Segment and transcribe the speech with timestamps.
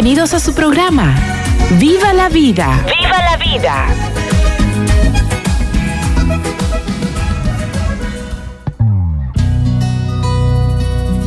[0.00, 1.12] Bienvenidos a su programa.
[1.80, 2.86] ¡Viva la vida!
[2.86, 3.84] ¡Viva la vida!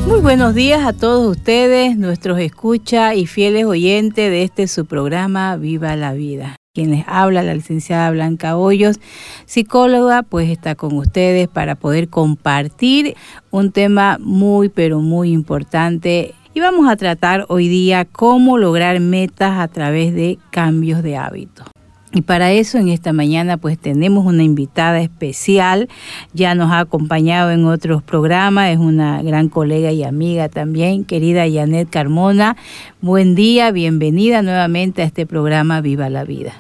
[0.07, 5.57] Muy buenos días a todos ustedes, nuestros escucha y fieles oyentes de este su programa
[5.57, 6.55] Viva la Vida.
[6.73, 9.01] Quien les habla, la licenciada Blanca Hoyos,
[9.45, 13.17] psicóloga, pues está con ustedes para poder compartir
[13.49, 16.35] un tema muy, pero muy importante.
[16.53, 21.67] Y vamos a tratar hoy día cómo lograr metas a través de cambios de hábitos.
[22.13, 25.87] Y para eso en esta mañana pues tenemos una invitada especial,
[26.33, 31.45] ya nos ha acompañado en otros programas, es una gran colega y amiga también, querida
[31.49, 32.57] Janet Carmona.
[32.99, 36.51] Buen día, bienvenida nuevamente a este programa Viva la Vida.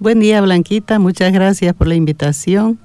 [0.00, 2.78] Buen día Blanquita, muchas gracias por la invitación.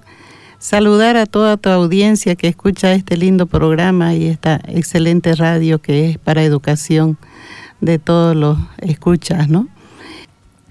[0.60, 6.10] Saludar a toda tu audiencia que escucha este lindo programa y esta excelente radio que
[6.10, 7.18] es para educación
[7.82, 9.68] de todos los escuchas, ¿no?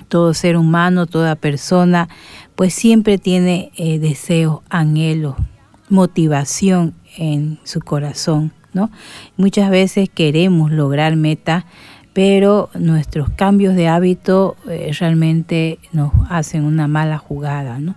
[0.09, 2.09] todo ser humano, toda persona,
[2.56, 5.36] pues siempre tiene eh, deseos, anhelos,
[5.89, 8.91] motivación en su corazón, ¿no?
[9.36, 11.64] Muchas veces queremos lograr metas,
[12.12, 17.94] pero nuestros cambios de hábito eh, realmente nos hacen una mala jugada, ¿no?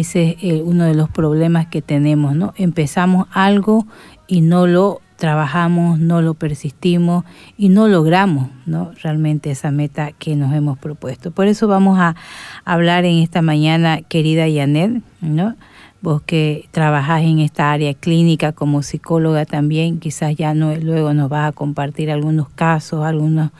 [0.00, 2.52] Ese es eh, uno de los problemas que tenemos, ¿no?
[2.56, 3.86] Empezamos algo
[4.26, 7.24] y no lo trabajamos, no lo persistimos
[7.56, 8.90] y no logramos ¿no?
[9.00, 11.30] realmente esa meta que nos hemos propuesto.
[11.30, 12.16] Por eso vamos a
[12.64, 15.54] hablar en esta mañana, querida Yanet, ¿no?
[16.02, 21.30] vos que trabajás en esta área clínica como psicóloga también, quizás ya no, luego nos
[21.30, 23.52] vas a compartir algunos casos, algunas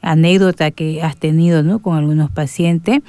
[0.00, 1.80] anécdotas que has tenido ¿no?
[1.80, 3.00] con algunos pacientes,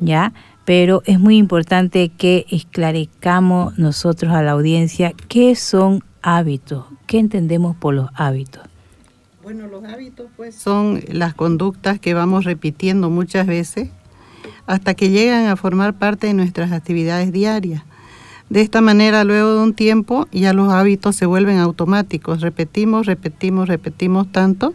[0.00, 0.32] ¿ya?
[0.64, 7.76] Pero es muy importante que esclarezcamos nosotros a la audiencia qué son hábitos, ¿Qué entendemos
[7.76, 8.62] por los hábitos?
[9.42, 13.90] Bueno, los hábitos pues son las conductas que vamos repitiendo muchas veces
[14.66, 17.82] hasta que llegan a formar parte de nuestras actividades diarias.
[18.48, 22.40] De esta manera, luego de un tiempo, ya los hábitos se vuelven automáticos.
[22.40, 24.74] Repetimos, repetimos, repetimos tanto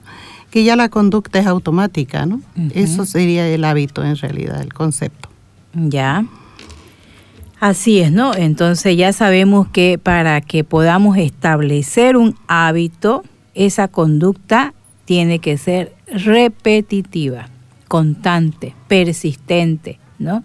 [0.51, 2.41] que ya la conducta es automática, ¿no?
[2.73, 5.29] Eso sería el hábito en realidad, el concepto.
[5.85, 6.25] Ya.
[7.59, 8.33] Así es, ¿no?
[8.33, 13.23] Entonces ya sabemos que para que podamos establecer un hábito,
[13.53, 14.73] esa conducta
[15.05, 17.49] tiene que ser repetitiva,
[17.87, 20.43] constante, persistente, ¿no?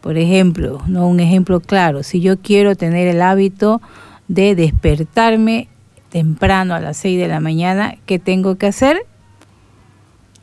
[0.00, 3.80] Por ejemplo, no un ejemplo claro, si yo quiero tener el hábito
[4.26, 5.68] de despertarme
[6.10, 8.98] temprano a las 6 de la mañana, ¿qué tengo que hacer?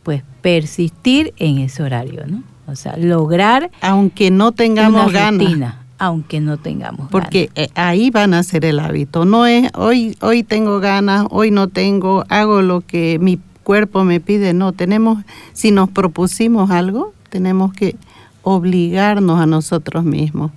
[0.03, 2.43] Pues persistir en ese horario, ¿no?
[2.69, 5.75] O sea, lograr aunque no tengamos ganas.
[5.97, 9.25] aunque no tengamos porque eh, ahí van a ser el hábito.
[9.25, 14.19] No es hoy hoy tengo ganas hoy no tengo hago lo que mi cuerpo me
[14.19, 14.53] pide.
[14.53, 17.95] No tenemos si nos propusimos algo tenemos que
[18.43, 20.51] obligarnos a nosotros mismos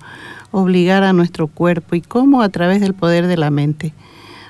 [0.52, 1.96] obligar a nuestro cuerpo.
[1.96, 3.94] Y cómo a través del poder de la mente.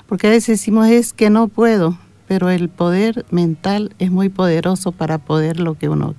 [0.09, 1.97] Porque a veces decimos es que no puedo
[2.33, 6.15] pero el poder mental es muy poderoso para poder lo que uno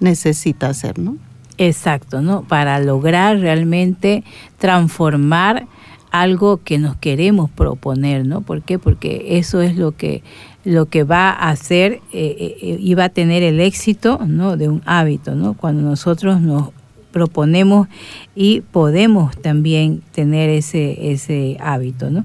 [0.00, 1.16] necesita hacer no
[1.62, 2.40] Exacto, ¿no?
[2.40, 4.24] Para lograr realmente
[4.56, 5.66] transformar
[6.10, 8.40] algo que nos queremos proponer, ¿no?
[8.40, 8.78] ¿Por qué?
[8.78, 10.22] Porque eso es lo que
[10.64, 14.56] lo que va a hacer eh, eh, y va a tener el éxito, ¿no?
[14.56, 15.52] De un hábito, ¿no?
[15.52, 16.70] Cuando nosotros nos
[17.12, 17.88] proponemos
[18.34, 22.24] y podemos también tener ese ese hábito, ¿no?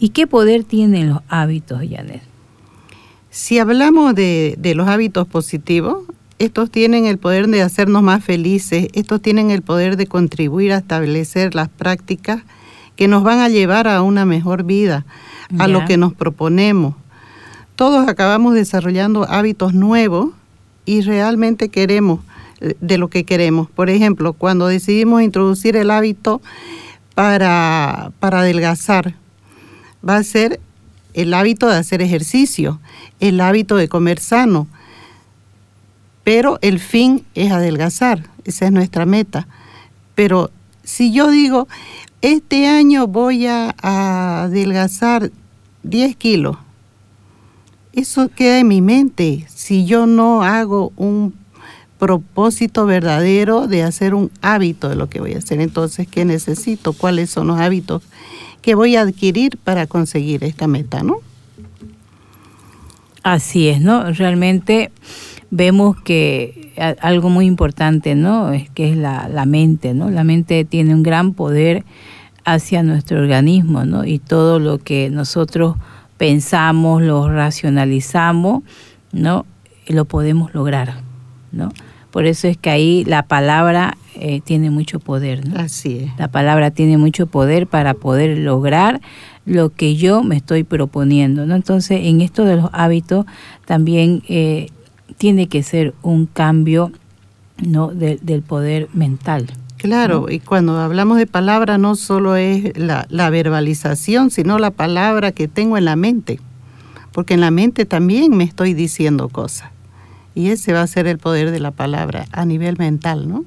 [0.00, 2.22] ¿Y qué poder tienen los hábitos, Janet?
[3.30, 6.06] Si hablamos de, de los hábitos positivos,
[6.38, 10.78] estos tienen el poder de hacernos más felices, estos tienen el poder de contribuir a
[10.78, 12.42] establecer las prácticas
[12.96, 15.04] que nos van a llevar a una mejor vida,
[15.58, 16.94] a lo que nos proponemos.
[17.76, 20.30] Todos acabamos desarrollando hábitos nuevos
[20.84, 22.20] y realmente queremos
[22.60, 23.68] eh, de lo que queremos.
[23.68, 26.40] Por ejemplo, cuando decidimos introducir el hábito
[27.14, 29.14] para, para adelgazar,
[30.08, 30.60] va a ser
[31.14, 32.80] el hábito de hacer ejercicio,
[33.20, 34.68] el hábito de comer sano,
[36.24, 39.46] pero el fin es adelgazar, esa es nuestra meta.
[40.14, 40.50] Pero
[40.82, 41.68] si yo digo,
[42.22, 45.30] este año voy a, adelgazar
[45.82, 46.56] 10 kilos,
[47.92, 49.46] eso queda en mi mente.
[49.54, 51.34] Si yo no hago un
[51.98, 56.92] propósito verdadero de hacer un hábito de lo que voy a hacer, entonces, ¿qué necesito?
[56.92, 58.02] ¿Cuáles son los hábitos
[58.62, 61.18] que voy a adquirir para conseguir esta meta, no?
[63.22, 64.10] Así es, ¿no?
[64.12, 64.90] Realmente
[65.56, 68.52] vemos que algo muy importante, ¿no?
[68.52, 70.10] Es que es la, la mente, ¿no?
[70.10, 71.84] La mente tiene un gran poder
[72.44, 74.04] hacia nuestro organismo, ¿no?
[74.04, 75.76] Y todo lo que nosotros
[76.16, 78.64] pensamos, lo racionalizamos,
[79.12, 79.46] ¿no?
[79.86, 80.94] Lo podemos lograr,
[81.52, 81.68] ¿no?
[82.10, 85.60] Por eso es que ahí la palabra eh, tiene mucho poder, ¿no?
[85.60, 86.18] Así es.
[86.18, 89.00] La palabra tiene mucho poder para poder lograr
[89.46, 91.54] lo que yo me estoy proponiendo, ¿no?
[91.54, 93.24] Entonces, en esto de los hábitos
[93.66, 94.68] también eh,
[95.16, 96.92] tiene que ser un cambio,
[97.58, 97.88] ¿no?
[97.88, 99.46] del poder mental.
[99.76, 105.32] Claro, y cuando hablamos de palabra no solo es la, la, verbalización, sino la palabra
[105.32, 106.40] que tengo en la mente,
[107.12, 109.70] porque en la mente también me estoy diciendo cosas.
[110.34, 113.44] Y ese va a ser el poder de la palabra a nivel mental, ¿no?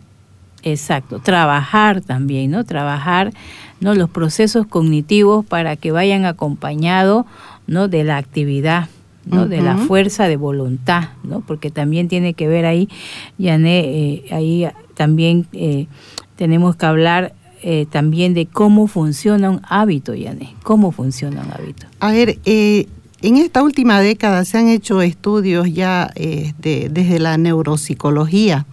[0.63, 2.63] Exacto, trabajar también, ¿no?
[2.65, 3.31] Trabajar
[3.79, 3.93] ¿no?
[3.93, 7.25] los procesos cognitivos para que vayan acompañados
[7.67, 7.87] ¿no?
[7.87, 8.89] de la actividad,
[9.29, 9.47] ¿no?
[9.47, 11.41] de la fuerza de voluntad, ¿no?
[11.41, 12.89] porque también tiene que ver ahí,
[13.38, 15.88] Yané, eh, ahí también eh,
[16.35, 17.33] tenemos que hablar
[17.63, 20.53] eh, también de cómo funciona un hábito, Yané.
[20.63, 21.88] ¿Cómo funciona un hábito?
[22.00, 22.88] A ver, eh,
[23.21, 28.68] en esta última década se han hecho estudios ya eh, desde la neuropsicología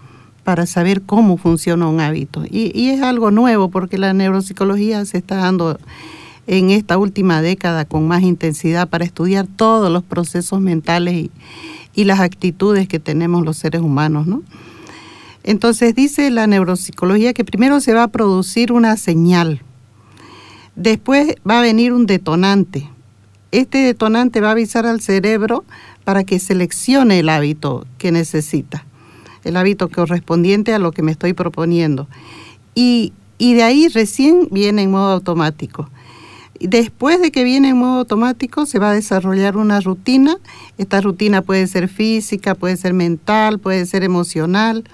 [0.45, 2.45] para saber cómo funciona un hábito.
[2.49, 5.79] Y, es algo nuevo porque la neuropsicología se está dando
[6.46, 11.31] en esta última década con más intensidad para estudiar todos los procesos mentales y,
[11.94, 14.43] y las actitudes que tenemos los seres humanos, ¿no?
[15.43, 19.61] Entonces dice la neuropsicología que primero se va a producir una señal,
[20.75, 22.88] después va a venir un detonante.
[23.52, 25.64] Este detonante va a avisar al cerebro
[26.02, 28.85] para que seleccione el hábito que necesita,
[29.44, 32.08] el hábito correspondiente a lo que me estoy proponiendo.
[32.75, 35.88] Y, y de ahí recién viene en modo automático.
[36.61, 40.39] Después de que viene en modo automático, se va a desarrollar una rutina.
[40.79, 44.85] Esta rutina puede ser física, puede ser mental, puede ser emocional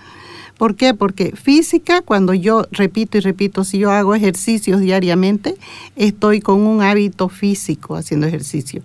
[0.60, 0.92] ¿Por qué?
[0.92, 5.54] Porque física, cuando yo repito y repito, si yo hago ejercicios diariamente,
[5.96, 8.82] estoy con un hábito físico haciendo ejercicio.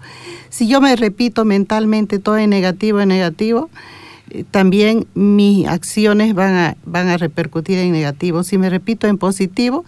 [0.48, 3.70] Si yo me repito mentalmente todo en negativo, en negativo,
[4.30, 8.46] eh, también mis acciones van a, van a repercutir en negativo.
[8.46, 9.84] Si me repito en positivo,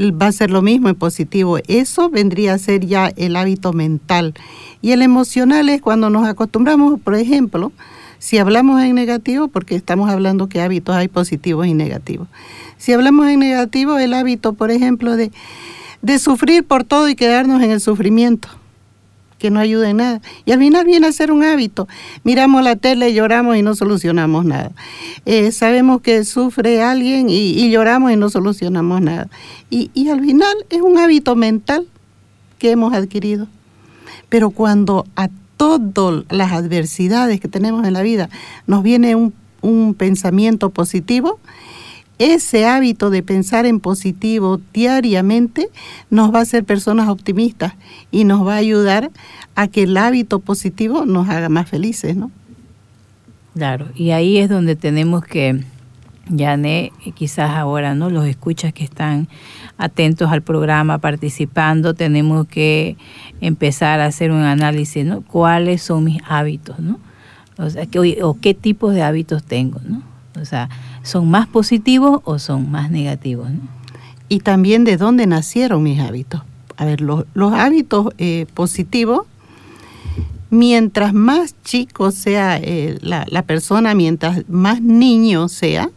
[0.00, 1.58] va a ser lo mismo en positivo.
[1.66, 4.34] Eso vendría a ser ya el hábito mental.
[4.80, 7.72] Y el emocional es cuando nos acostumbramos, por ejemplo,
[8.18, 12.28] si hablamos en negativo, porque estamos hablando que hábitos hay positivos y negativos.
[12.76, 15.30] Si hablamos en negativo, el hábito, por ejemplo, de,
[16.02, 18.48] de sufrir por todo y quedarnos en el sufrimiento,
[19.38, 20.20] que no ayuda en nada.
[20.44, 21.88] Y al final viene a ser un hábito.
[22.24, 24.72] Miramos la tele, lloramos y no solucionamos nada.
[25.26, 29.28] Eh, sabemos que sufre alguien y, lloramos y no solucionamos nada.
[29.70, 31.86] Y, y al final es un hábito mental
[32.58, 33.46] que hemos adquirido.
[34.28, 38.30] Pero cuando a todas las adversidades que tenemos en la vida
[38.66, 39.34] nos viene un,
[39.98, 41.40] pensamiento positivo,
[42.18, 45.68] ese hábito de pensar en positivo diariamente
[46.10, 47.74] nos va a hacer personas optimistas
[48.10, 49.10] y nos va a ayudar
[49.54, 52.30] a que el hábito positivo nos haga más felices, ¿no?
[53.54, 55.64] Claro, y ahí es donde tenemos que,
[56.28, 58.10] Yané, quizás ahora, ¿no?
[58.10, 59.28] Los escuchas que están
[59.78, 62.96] atentos al programa, participando, tenemos que
[63.40, 65.22] empezar a hacer un análisis, ¿no?
[65.22, 67.00] ¿Cuáles son mis hábitos, ¿no?
[67.56, 70.02] O sea, ¿qué, o qué tipos de hábitos tengo, ¿no?
[70.40, 70.68] O sea,
[71.02, 73.60] ¿son más positivos o son más negativos, ¿no?
[74.28, 76.42] Y también de dónde nacieron mis hábitos.
[76.76, 77.24] A ver, los,
[77.54, 79.26] hábitos eh, positivos,
[80.50, 85.90] mientras más chico sea eh, la, la persona, mientras más niño sea,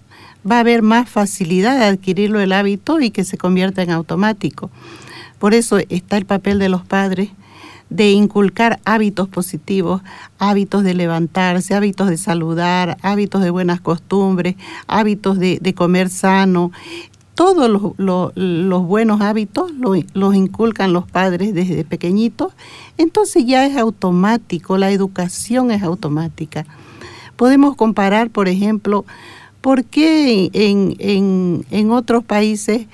[0.49, 4.71] va a haber más facilidad de adquirirlo el hábito y que se convierta en automático.
[5.37, 7.29] Por eso está el papel de los padres
[7.91, 10.01] de inculcar hábitos positivos,
[10.39, 14.55] hábitos de levantarse, hábitos de saludar, hábitos de buenas costumbres,
[14.87, 16.71] hábitos de, comer sano.
[17.35, 19.71] Todos los, buenos hábitos
[20.13, 22.53] los inculcan los padres desde pequeñitos,
[22.97, 26.65] entonces ya es automático, la educación es automática.
[27.35, 29.05] Podemos comparar, por ejemplo,
[29.61, 32.87] ¿Por qué en, otros países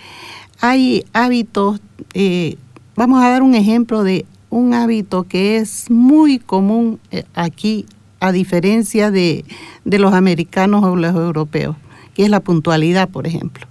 [0.59, 1.79] hay hábitos?
[2.13, 2.57] Eh,
[2.97, 7.85] vamos a dar un ejemplo de un hábito que es muy común eh, aquí,
[8.19, 9.45] a diferencia de,
[9.85, 11.75] de los americanos o los europeos,
[12.13, 13.67] que es la puntualidad, por ejemplo.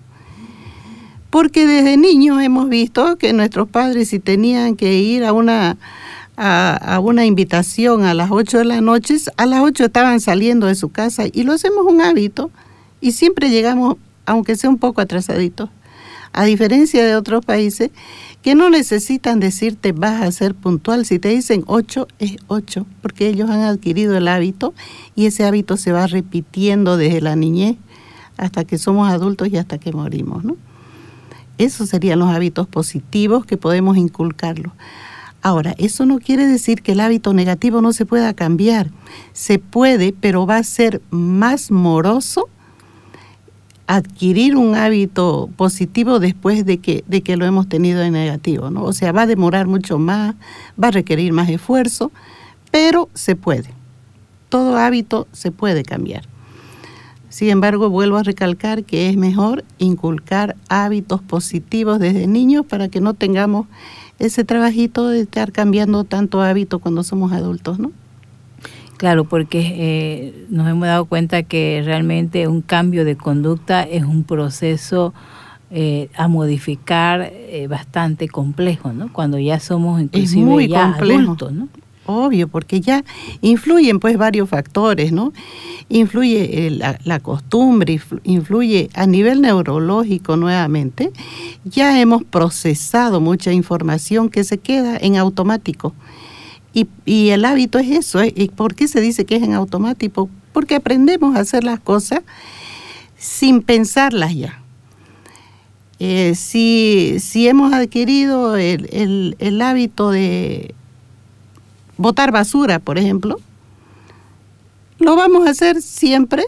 [1.31, 5.77] Porque desde niños hemos visto que nuestros padres si tenían que ir a una
[6.37, 10.67] a, a, una invitación a las 8 de la noche, a las 8 estaban saliendo
[10.67, 12.51] de su casa y lo hacemos un hábito
[13.01, 15.71] y siempre llegamos, aunque sea un poco atrasaditos,
[16.37, 17.91] a diferencia de otros países
[18.43, 23.29] que no necesitan decirte vas a ser puntual, si te dicen 8 es 8, porque
[23.29, 24.75] ellos han adquirido el hábito
[25.15, 27.77] y ese hábito se va repitiendo desde la niñez
[28.37, 30.57] hasta que somos adultos y hasta que morimos, ¿no?
[31.57, 34.75] Esos serían los hábitos positivos que podemos inculcarlos.
[35.41, 38.91] Ahora, eso no quiere decir que el hábito negativo no se pueda cambiar.
[39.33, 42.51] Se puede, pero va a ser más moroso
[43.87, 48.85] adquirir un hábito positivo después de que, de que lo hemos tenido en negativo, ¿no?
[48.85, 50.35] O sea, va a demorar mucho más,
[50.83, 52.11] va a requerir más esfuerzo,
[52.71, 53.71] pero se puede.
[54.49, 56.25] Todo hábito se puede cambiar.
[57.29, 63.01] Sin embargo, vuelvo a recalcar que es mejor inculcar hábitos positivos desde niños para que
[63.01, 63.67] no tengamos
[64.19, 67.93] ese trabajito de estar cambiando tanto hábito cuando somos adultos, ¿no?
[68.97, 74.25] Claro, porque eh, nos hemos dado cuenta que realmente un cambio de conducta es un
[74.25, 75.13] proceso
[75.71, 79.13] eh, a modificar eh, bastante complejo, ¿no?
[79.13, 81.69] Cuando ya somos inclusive ya adultos, ¿no?
[82.07, 83.05] Obvio, porque ya
[83.41, 85.33] influyen pues varios factores, ¿no?
[85.89, 91.13] Influye la, la, costumbre, influye a nivel neurológico nuevamente.
[91.65, 95.95] Ya hemos procesado mucha información que se queda en automático.
[97.07, 98.21] Y, el hábito es eso.
[98.21, 98.33] ¿eh?
[98.37, 100.29] ¿Y por qué se dice que es en automático?
[100.53, 102.21] Porque aprendemos a hacer las cosas
[103.17, 104.61] sin pensarlas ya.
[105.99, 110.75] Eh, si, si, hemos adquirido el, el, el hábito de
[111.97, 113.41] botar basura, por ejemplo,
[114.99, 116.45] lo vamos a hacer siempre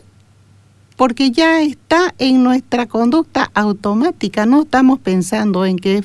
[0.99, 6.03] porque ya está en nuestra conducta automática, no estamos pensando en qué,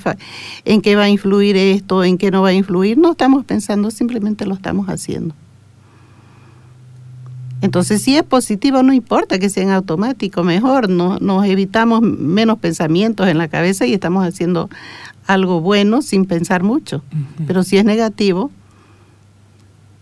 [0.66, 3.90] en qué va a influir esto, en qué no va a influir, no estamos pensando,
[3.90, 5.34] simplemente lo estamos haciendo.
[7.62, 12.60] Entonces, si es positivo, no importa que sea en automático, mejor, no, nos evitamos menos
[12.60, 14.70] pensamientos en la cabeza y estamos haciendo
[15.26, 17.02] algo bueno sin pensar mucho.
[17.48, 18.52] Pero si es negativo,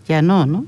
[0.06, 0.66] ya no, ¿no?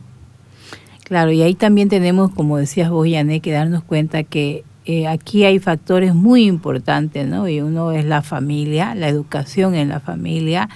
[1.13, 5.43] Claro, y ahí también tenemos, como decías vos, Yané, que darnos cuenta que eh, aquí
[5.43, 7.47] hay factores muy importantes, ¿no?
[7.47, 10.69] Y uno es la familia, la educación en la familia,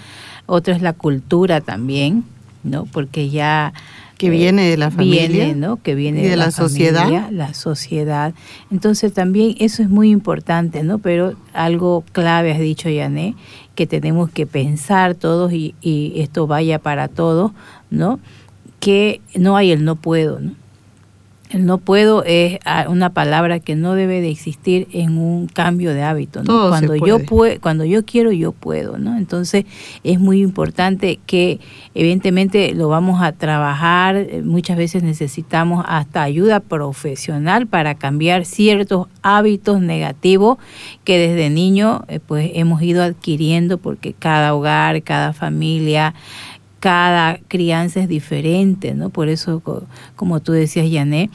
[0.45, 2.23] otro es la cultura también,
[2.63, 2.85] ¿no?
[2.85, 3.73] Porque ya...
[4.19, 5.27] Que viene de la familia.
[5.27, 5.81] Viene, ¿no?
[5.81, 7.31] Que viene de, la, sociedad.
[7.31, 8.35] la sociedad.
[8.69, 10.99] Entonces también eso es muy importante, ¿no?
[10.99, 13.33] Pero algo clave has dicho, Yané,
[13.73, 17.53] que tenemos que pensar todos y, y esto vaya para todos,
[17.89, 18.19] ¿no?
[18.79, 20.53] Que no hay el no puedo, ¿no?
[21.49, 25.93] El no puedo es ah, una palabra que no debe de existir en un cambio
[25.93, 26.43] de hábito.
[26.43, 26.67] ¿no?
[26.67, 29.17] Cuando yo puedo, cuando yo quiero, yo puedo, ¿no?
[29.17, 29.65] Entonces
[30.03, 31.61] es muy importante que
[31.95, 34.27] evidentemente lo vamos a trabajar.
[34.43, 40.57] Muchas veces necesitamos hasta ayuda profesional para cambiar ciertos hábitos negativos
[41.05, 46.13] que desde niño eh, pues hemos ido adquiriendo porque cada hogar, cada familia
[46.79, 49.09] cada crianza es diferente, ¿no?
[49.09, 49.61] Por eso,
[50.15, 51.29] como tú decías, Yané,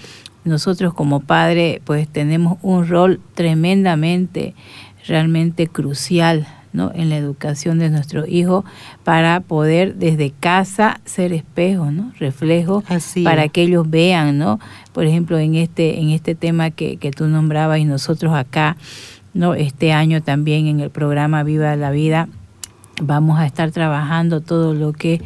[0.44, 4.54] nosotros como padre, pues tenemos un rol tremendamente,
[5.06, 6.90] realmente crucial, ¿no?
[6.94, 8.64] en la educación de nuestros hijos
[9.04, 12.12] para poder desde casa ser espejo, ¿no?
[12.18, 12.82] reflejo
[13.24, 14.58] para que ellos vean, ¿no?
[14.92, 18.76] Por ejemplo, en este en este tema que, que tú nombrabas y nosotros acá,
[19.34, 19.54] ¿no?
[19.54, 22.28] Este año también en el programa Viva la Vida
[23.00, 25.22] vamos a estar trabajando todo lo que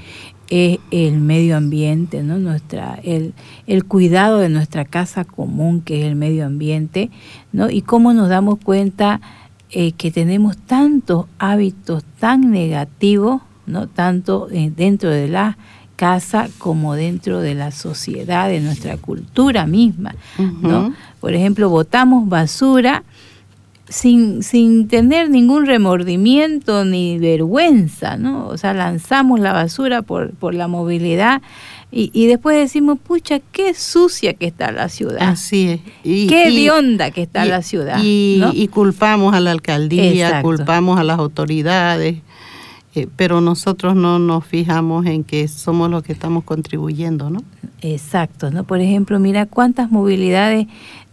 [0.48, 2.38] es el medio ambiente, ¿no?
[2.38, 3.34] Nuestra, el,
[3.66, 7.10] el, cuidado de nuestra casa común, que es el medio ambiente,
[7.52, 7.68] ¿no?
[7.68, 9.20] Y cómo nos damos cuenta
[9.70, 13.88] eh, que tenemos tantos hábitos tan negativos, ¿no?
[13.88, 15.58] Tanto eh, dentro de la
[15.96, 20.14] casa como dentro de la sociedad, de nuestra cultura misma,
[20.60, 20.94] ¿no?
[21.20, 23.02] Por ejemplo, botamos basura,
[23.88, 28.48] sin, sin tener ningún remordimiento ni vergüenza, ¿no?
[28.48, 31.40] O sea, lanzamos la basura por, por la movilidad
[31.92, 35.22] y, y después decimos, pucha, qué sucia que está la ciudad.
[35.22, 35.80] Así es.
[36.02, 38.00] Y, qué hedionda que está la ciudad.
[38.02, 42.18] Y, culpamos a la alcaldía, culpamos a las autoridades,
[42.94, 47.42] eh, pero nosotros no nos fijamos en que somos los que estamos contribuyendo, ¿no?
[47.82, 48.64] Exacto, ¿no?
[48.64, 50.66] Por ejemplo, mira cuántas movilidades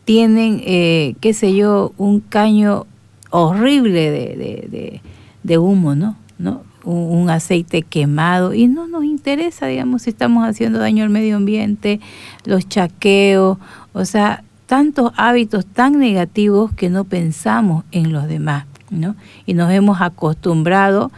[0.06, 2.86] tienen, eh, qué sé yo, un caño
[3.30, 5.02] horrible de,
[5.44, 6.16] de, humo, ¿no?
[6.38, 6.62] ¿no?
[6.84, 12.00] Un, aceite quemado y no nos interesa, digamos, si estamos haciendo daño al medio ambiente,
[12.46, 13.58] los chaqueos,
[13.94, 19.16] o sea, tantos hábitos tan negativos que no pensamos en los demás, ¿no?
[19.46, 21.12] Y nos hemos acostumbrado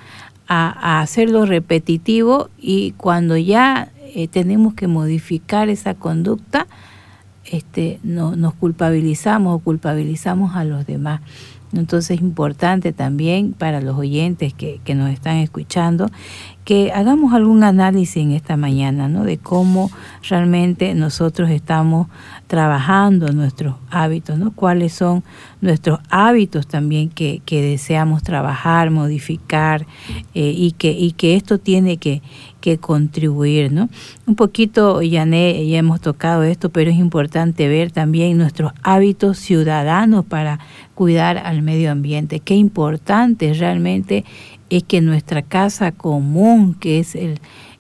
[0.48, 6.68] a, hacerlo repetitivo y cuando ya eh, tenemos que modificar esa conducta,
[7.46, 11.22] este, no, nos culpabilizamos o culpabilizamos a los demás.
[11.74, 16.10] Entonces es importante también para los oyentes que, que, nos están escuchando
[16.64, 19.24] que hagamos algún análisis en esta mañana, ¿no?
[19.24, 19.92] De cómo
[20.28, 22.08] realmente nosotros estamos
[22.48, 24.52] trabajando nuestros hábitos, ¿no?
[24.52, 25.24] Cuáles son
[25.62, 29.86] nuestros hábitos también que, que deseamos trabajar, modificar
[30.34, 32.24] eh, y, que, y que esto tiene que,
[32.66, 33.90] que contribuir, ¿no?
[34.26, 40.26] Un poquito, Yané, ya hemos tocado esto, pero es importante ver también nuestros hábitos ciudadanos
[40.26, 40.60] para
[40.96, 42.40] cuidar al medio ambiente.
[42.40, 44.26] Qué importante realmente
[44.72, 47.40] es que nuestra casa común, que es el,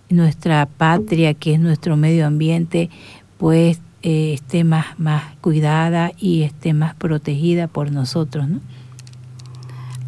[0.09, 2.91] nuestra patria, que es nuestro medio ambiente,
[3.39, 8.59] pues eh, esté más, más cuidada y esté más protegida por nosotros, ¿no?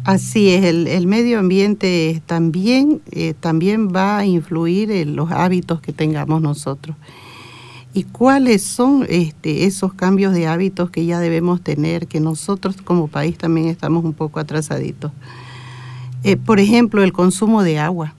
[0.08, 5.92] Así es, el, medio ambiente también, eh, también va a influir en los hábitos que
[5.92, 6.96] tengamos nosotros.
[7.92, 13.08] ¿Y cuáles son este, esos cambios de hábitos que ya debemos tener, que nosotros como
[13.08, 15.12] país también estamos un poco atrasaditos?
[16.24, 18.14] Eh, por ejemplo, el consumo de agua.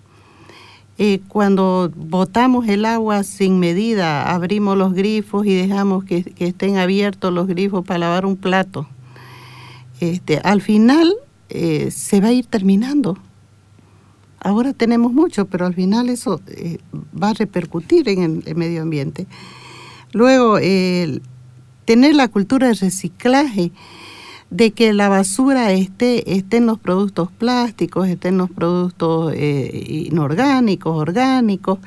[1.00, 7.34] Eh, cuando botamos el agua sin medida, abrimos los grifos y dejamos que, estén abiertos
[7.34, 8.88] los grifos para lavar un plato.
[10.00, 11.16] Este, al final
[11.50, 13.18] eh, se va a ir terminando.
[14.40, 16.42] Ahora tenemos mucho, pero al final eso
[17.22, 19.28] va a repercutir en el, medio ambiente.
[20.14, 20.58] Luego,
[21.86, 23.72] tener la cultura de reciclaje
[24.50, 30.06] de que la basura esté, esté en los productos plásticos, esté en los productos eh,
[30.10, 31.80] inorgánicos, orgánicos.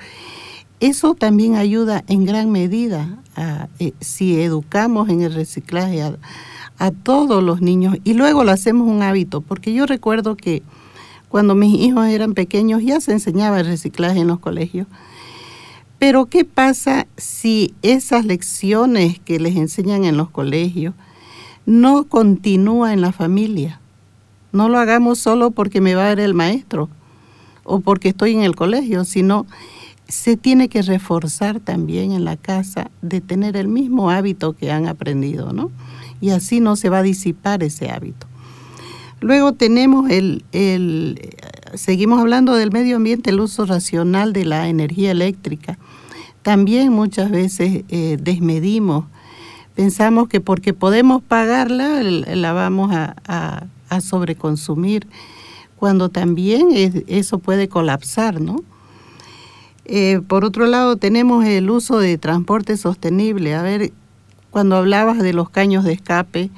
[0.80, 6.02] Eso también ayuda en gran medida a, eh, si educamos en el reciclaje
[6.82, 10.62] a todos los niños y luego lo hacemos un hábito, porque yo recuerdo que
[11.28, 14.88] cuando mis hijos eran pequeños ya se enseñaba el reciclaje en los colegios.
[16.00, 20.94] Pero ¿qué pasa si esas lecciones que les enseñan en los colegios
[21.66, 23.80] no continúa en la familia.
[24.50, 26.88] No lo hagamos solo porque me va a ver el maestro
[27.64, 29.46] o porque estoy en el colegio, sino
[30.08, 34.88] se tiene que reforzar también en la casa de tener el mismo hábito que han
[34.88, 35.70] aprendido, ¿no?
[36.22, 38.26] Y así no se va a disipar ese hábito.
[39.20, 41.36] Luego tenemos el, el
[41.74, 45.78] seguimos hablando del medio ambiente, el uso racional de la energía eléctrica.
[46.42, 49.04] También muchas veces eh, desmedimos
[49.74, 53.66] pensamos que porque podemos pagarla la vamos a,
[54.00, 55.06] sobreconsumir,
[55.76, 56.68] cuando también
[57.08, 58.62] eso puede colapsar, ¿no?
[59.84, 63.54] Eh, por otro lado, tenemos el uso de transporte sostenible.
[63.54, 63.92] A ver,
[64.52, 66.50] cuando hablabas de los caños de escape,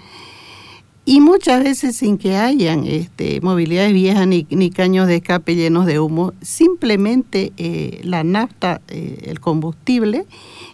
[1.07, 6.01] y muchas veces sin que hayan este, movilidades viejas ni, caños de escape llenos de
[6.01, 10.27] humo, simplemente eh, la nafta, eh, el combustible,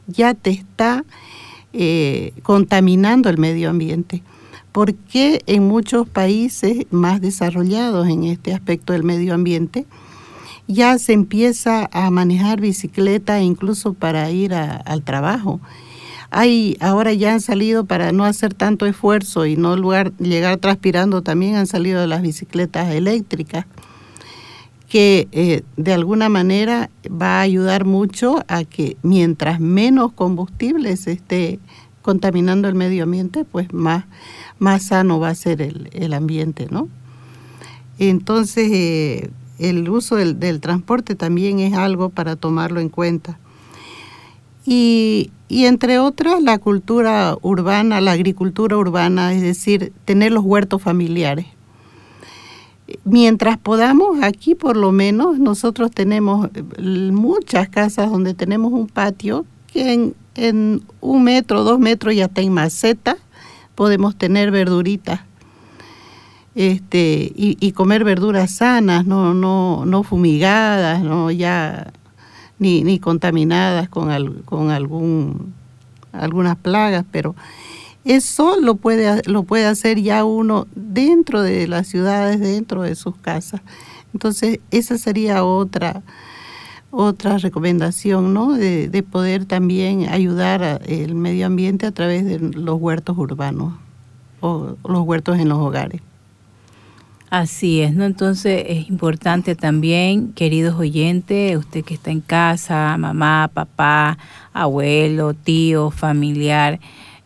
[0.06, 1.04] ya te está
[1.72, 4.22] eh, contaminando el medio ambiente.
[4.70, 9.84] Porque en muchos países más desarrollados en este aspecto del medio ambiente
[10.68, 15.60] ya se empieza a manejar bicicleta incluso para ir al trabajo?
[16.30, 19.76] Hay, ahora ya han salido para no hacer tanto esfuerzo y no
[20.18, 23.66] llegar transpirando, también han salido las bicicletas eléctricas
[24.90, 31.12] que eh, de alguna manera va a ayudar mucho a que mientras menos combustible se
[31.12, 31.60] esté
[32.02, 34.04] contaminando el medio ambiente, pues más,
[34.58, 36.88] más sano va a ser el, ambiente, ¿no?
[38.00, 43.38] Entonces, eh, el uso del, del, transporte también es algo para tomarlo en cuenta.
[44.64, 50.80] Y, y entre otras, la cultura urbana, la agricultura urbana, es decir, tener los huertos
[50.80, 51.46] familiares.
[53.04, 56.62] Mientras podamos, aquí por lo menos, nosotros tenemos eh,
[57.12, 62.52] muchas casas donde tenemos un patio que en, un metro, dos metros ya está en
[62.52, 63.16] maceta,
[63.74, 65.20] podemos tener verduritas
[66.54, 71.92] este, y, comer verduras sanas, no, no, no fumigadas, no ya
[72.60, 75.52] ni, ni contaminadas con, con algún,
[76.12, 77.34] algunas plagas, pero
[78.04, 83.16] eso lo puede, lo puede hacer ya uno dentro de las ciudades, dentro de sus
[83.16, 83.62] casas.
[84.12, 86.02] Entonces, esa sería otra,
[86.90, 88.52] otra recomendación, ¿no?
[88.52, 93.72] De, de poder también ayudar al medio ambiente a través de los huertos urbanos
[94.40, 96.02] o los huertos en los hogares.
[97.30, 98.04] Así es, ¿no?
[98.04, 104.18] Entonces es importante también, queridos oyentes, usted que está en casa, mamá, papá,
[104.52, 106.80] abuelo, tío, familiar,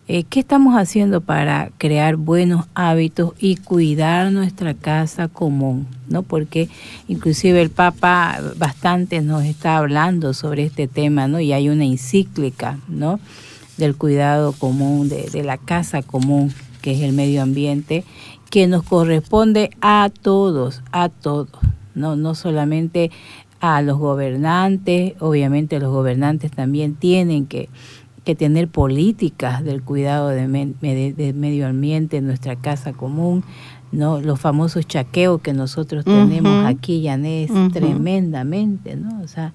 [0.06, 5.86] eh, ¿qué estamos haciendo para crear buenos hábitos y cuidar nuestra casa común?
[6.06, 6.22] ¿no?
[6.22, 6.68] Porque
[7.08, 11.40] inclusive el Papa bastante nos está hablando sobre este tema, ¿no?
[11.40, 13.20] Y hay una encíclica, ¿no?
[13.78, 18.04] Del cuidado común, de, de la casa común, que es el medio ambiente,
[18.54, 21.48] que nos corresponde a todos, a todos,
[21.96, 23.10] no, no solamente
[23.58, 27.68] a los gobernantes, obviamente los gobernantes también tienen que
[28.24, 33.42] que tener políticas del cuidado de, medio ambiente en nuestra casa común,
[33.90, 34.20] ¿no?
[34.20, 39.20] Los famosos chaqueos que nosotros tenemos aquí, Yanés, tremendamente, ¿no?
[39.20, 39.52] O sea,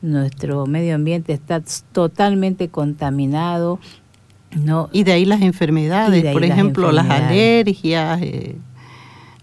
[0.00, 3.80] nuestro medio ambiente está totalmente contaminado,
[4.54, 4.88] ¿no?
[4.92, 8.20] Y de ahí las enfermedades, por ejemplo, las alergias.
[8.22, 8.56] Eh,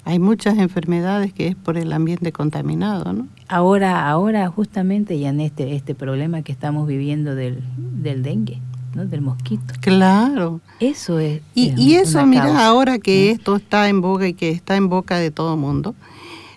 [0.04, 3.28] hay muchas enfermedades que es por el ambiente contaminado, ¿no?
[3.48, 8.60] Ahora, ahora justamente ya en este, este problema que estamos viviendo del, del dengue,
[8.96, 9.06] ¿no?
[9.06, 9.74] Del mosquito.
[9.80, 10.60] Claro.
[10.80, 11.42] Eso es.
[11.54, 15.18] Y, y eso, mira, ahora que esto está en boga y que está en boca
[15.18, 15.94] de todo el mundo,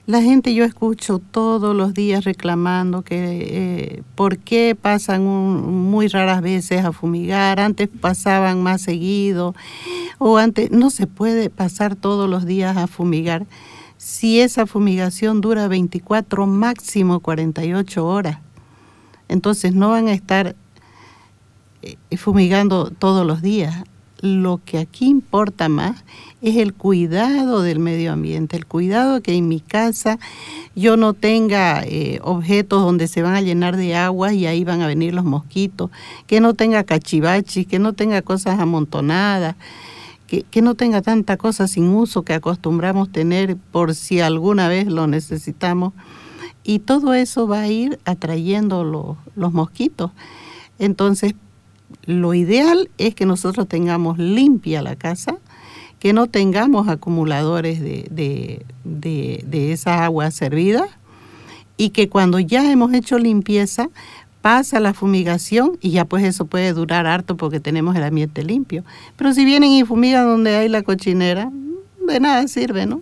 [0.07, 6.43] la gente yo escucho todos los días reclamando que eh, por qué pasan muy raras
[6.43, 9.55] veces a fumigar, antes pasaban más seguido,
[10.19, 13.47] o antes no se puede pasar todos los días a fumigar
[13.97, 18.39] si esa fumigación dura 24, máximo 48 horas.
[19.29, 20.55] Entonces no van a estar
[21.81, 23.85] eh, fumigando todos los días
[24.21, 26.05] lo que aquí importa más
[26.45, 30.19] es el cuidado del medio ambiente, el cuidado que en mi casa
[30.77, 34.83] yo no tenga eh, objetos donde se van a llenar de agua y ahí van
[34.83, 35.91] a venir los mosquitos,
[36.27, 39.57] que no tenga cachivaches, que no tenga cosas amontonadas,
[40.27, 44.87] que, que, no tenga tanta cosa sin uso que acostumbramos tener por si alguna vez
[44.87, 45.95] lo necesitamos.
[46.63, 48.85] Y todo eso va a ir atrayendo
[49.35, 50.11] los mosquitos.
[50.79, 51.35] Entonces,
[52.05, 55.39] lo ideal es que nosotros tengamos limpia la casa,
[56.05, 60.87] que no tengamos acumuladores de, de, de, esa agua servida
[61.79, 63.89] y que cuando ya hemos hecho limpieza
[64.43, 68.85] pasa la fumigación y ya pues eso puede durar harto porque tenemos el ambiente limpio.
[69.17, 71.51] Pero si vienen y fumigan donde hay la cochinera,
[72.07, 73.01] de nada sirve, ¿no?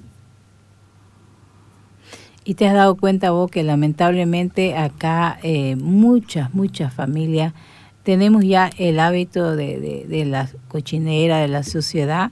[2.44, 7.52] Y te has dado cuenta vos que lamentablemente acá eh, muchas, muchas familias
[8.04, 12.30] tenemos ya el hábito de, de, la cochinera, de la sociedad,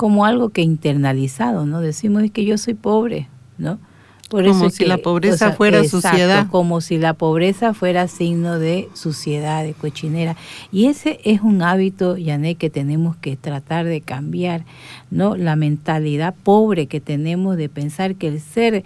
[0.00, 1.82] como algo que internalizado, ¿no?
[1.82, 3.78] Decimos es que yo soy pobre, ¿no?
[4.30, 6.46] como si la pobreza fuera suciedad.
[6.50, 10.36] Como si la pobreza fuera signo de suciedad, de cochinera.
[10.72, 14.64] Y ese es un hábito, Yané, que tenemos que tratar de cambiar,
[15.10, 15.36] ¿no?
[15.36, 18.84] La mentalidad pobre que tenemos de pensar que el ser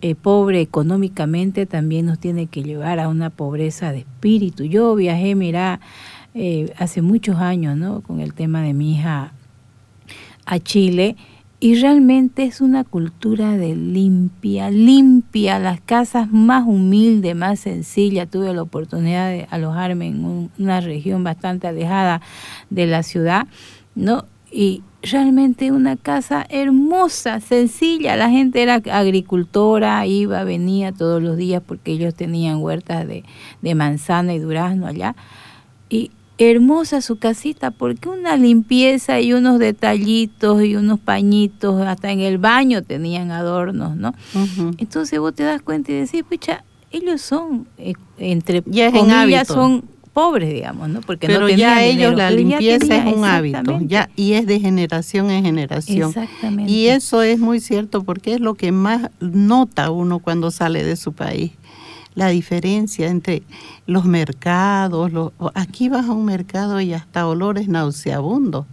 [0.00, 4.62] eh, pobre económicamente también nos tiene que llevar a una pobreza de espíritu.
[4.62, 5.80] Yo viajé, mira,
[6.34, 8.02] eh, hace muchos años, ¿no?
[8.02, 9.32] Con el tema de mi hija
[10.52, 11.16] a Chile
[11.60, 18.28] y realmente es una cultura de limpia, limpia, las casas más humildes, más sencillas.
[18.28, 22.20] Tuve la oportunidad de alojarme en una región bastante alejada
[22.68, 23.46] de la ciudad,
[23.94, 24.26] ¿no?
[24.50, 28.16] Y realmente una casa hermosa, sencilla.
[28.16, 33.24] La gente era agricultora, iba, venía todos los días porque ellos tenían huertas de,
[33.62, 35.14] de manzana y durazno allá.
[35.88, 42.20] Y hermosa su casita porque una limpieza y unos detallitos y unos pañitos, hasta en
[42.20, 44.14] el baño tenían adornos, ¿no?
[44.78, 49.84] Entonces vos te das cuenta y decís, pucha, ellos son, eh, entre ya comillas, son
[50.12, 51.00] pobres, digamos, ¿no?
[51.00, 55.44] Porque Pero ya ellos la limpieza es un hábito, ya y es de generación en
[55.44, 56.08] generación.
[56.08, 56.70] Exactamente.
[56.70, 60.96] Y eso es muy cierto porque es lo que más nota uno cuando sale de
[60.96, 61.52] su país
[62.14, 63.42] la diferencia entre
[63.86, 65.10] los mercados.
[65.54, 68.66] aquí vas a un mercado y hasta olores nauseabundos.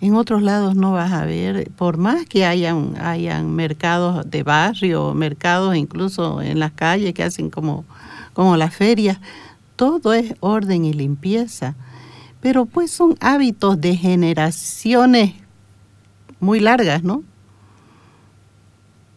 [0.00, 5.14] En otros lados no vas a ver, por más que hayan, hayan mercados de barrio,
[5.14, 7.84] mercados incluso en las calles que hacen como,
[8.32, 9.18] como las ferias,
[9.76, 11.76] todo es orden y limpieza.
[12.40, 15.34] Pero pues son hábitos de generaciones
[16.40, 17.22] muy largas, ¿no?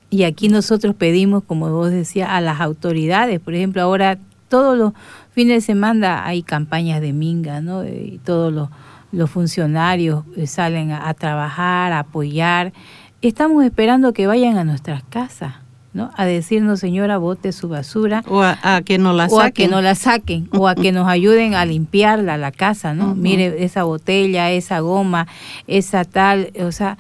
[0.10, 4.94] Y aquí nosotros pedimos, como vos decías, a las autoridades, por ejemplo, ahora todos los
[5.32, 7.84] fines de semana hay campañas de minga, ¿no?
[7.84, 8.70] Y todos los,
[9.30, 12.74] funcionarios eh, salen a, trabajar, a apoyar.
[13.22, 15.56] Estamos esperando que vayan a nuestras casas.
[15.94, 16.12] ¿no?
[16.18, 19.68] a decirnos señora bote su basura o a, que no la saquen o a que
[19.70, 23.86] no la saquen o a que nos ayuden a limpiarla la casa no mire esa
[23.86, 25.26] botella esa goma
[25.68, 26.98] esa tal o sea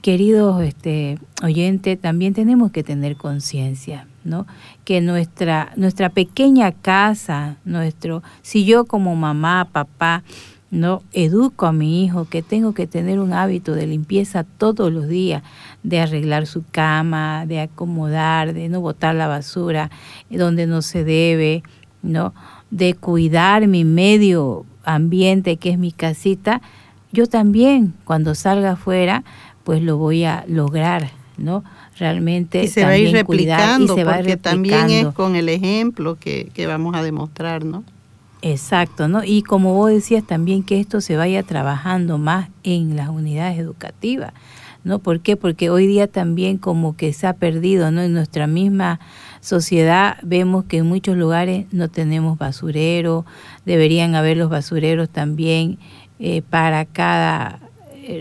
[0.00, 4.46] queridos este, oyentes, también tenemos que tener conciencia, ¿no?
[4.84, 10.22] Que nuestra, nuestra pequeña casa, nuestro, si yo como mamá, papá,
[10.70, 11.02] ¿no?
[11.12, 15.42] Educo a mi hijo que tengo que tener un hábito de limpieza todos los días,
[15.82, 19.90] de arreglar su cama, de acomodar, de no botar la basura
[20.30, 21.62] donde no se debe,
[22.02, 22.32] ¿no?
[22.70, 26.62] De cuidar mi medio ambiente que es mi casita.
[27.12, 29.24] Yo también cuando salga afuera,
[29.64, 31.64] pues lo voy a lograr, ¿no?
[31.98, 35.48] Realmente y se va a ir replicando, y se va porque también es con el
[35.48, 37.84] ejemplo que, que vamos a demostrar, ¿no?
[38.42, 39.22] Exacto, ¿no?
[39.22, 44.32] Y como vos decías también que esto se vaya trabajando más en las unidades educativas,
[44.82, 44.98] ¿no?
[44.98, 45.36] ¿Por qué?
[45.36, 48.02] Porque hoy día también como que se ha perdido, ¿no?
[48.02, 48.98] En nuestra misma
[49.40, 53.24] sociedad vemos que en muchos lugares no tenemos basurero,
[53.64, 55.78] deberían haber los basureros también
[56.18, 57.60] eh, para cada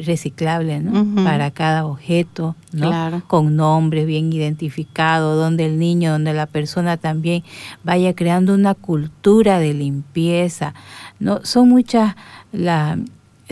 [0.06, 1.24] reciclable, ¿no?
[1.24, 3.24] Para cada objeto, ¿no?
[3.28, 7.44] Con nombres bien identificados, donde el niño, donde la persona también
[7.84, 10.74] vaya creando una cultura de limpieza,
[11.20, 11.44] ¿no?
[11.44, 12.16] Son muchas
[12.52, 12.98] las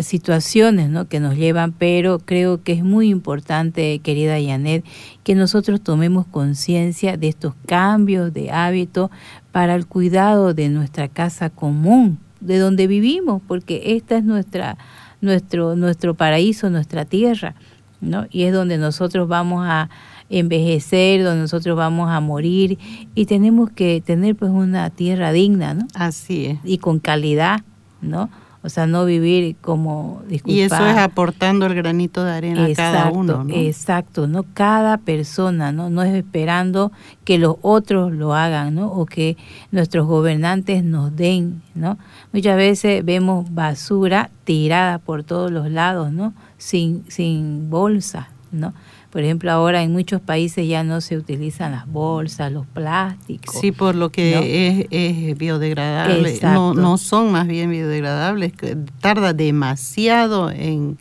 [0.04, 1.08] situaciones ¿no?
[1.08, 4.86] que nos llevan, pero creo que es muy importante, querida Janet,
[5.24, 9.12] que nosotros tomemos conciencia de estos cambios de hábito
[9.52, 14.78] para el cuidado de nuestra casa común, de donde vivimos, porque esta es nuestra
[15.22, 17.56] nuestro, nuestro paraíso, nuestra tierra,
[18.02, 18.26] ¿no?
[18.32, 19.90] Y es donde nosotros vamos a
[20.30, 22.78] envejecer, donde nosotros vamos a morir
[23.16, 25.88] y tenemos que tener pues una tierra digna, ¿no?
[25.96, 26.60] Así es.
[26.64, 27.62] Y con calidad,
[28.02, 28.30] ¿no?
[28.62, 30.22] O sea, no vivir como...
[30.30, 33.54] y eso es aportando el granito de arena a cada uno, ¿no?
[33.56, 34.44] Exacto, ¿no?
[34.54, 35.90] Cada persona, ¿no?
[35.90, 36.92] No es esperando
[37.24, 38.92] que los otros lo hagan, ¿no?
[38.92, 39.38] O que
[39.72, 41.98] nuestros gobernantes nos den, ¿no?
[42.34, 46.34] Muchas veces vemos basura tirada por todos los lados, ¿no?
[46.58, 48.74] Sin, sin bolsa, ¿no?
[49.10, 53.56] Por ejemplo, ahora en muchos países ya no se utilizan las bolsas, los plásticos.
[53.60, 56.40] Sí, por lo que es, biodegradable.
[56.44, 58.54] No, no son más bien biodegradables.
[59.02, 61.00] Tarda demasiado en,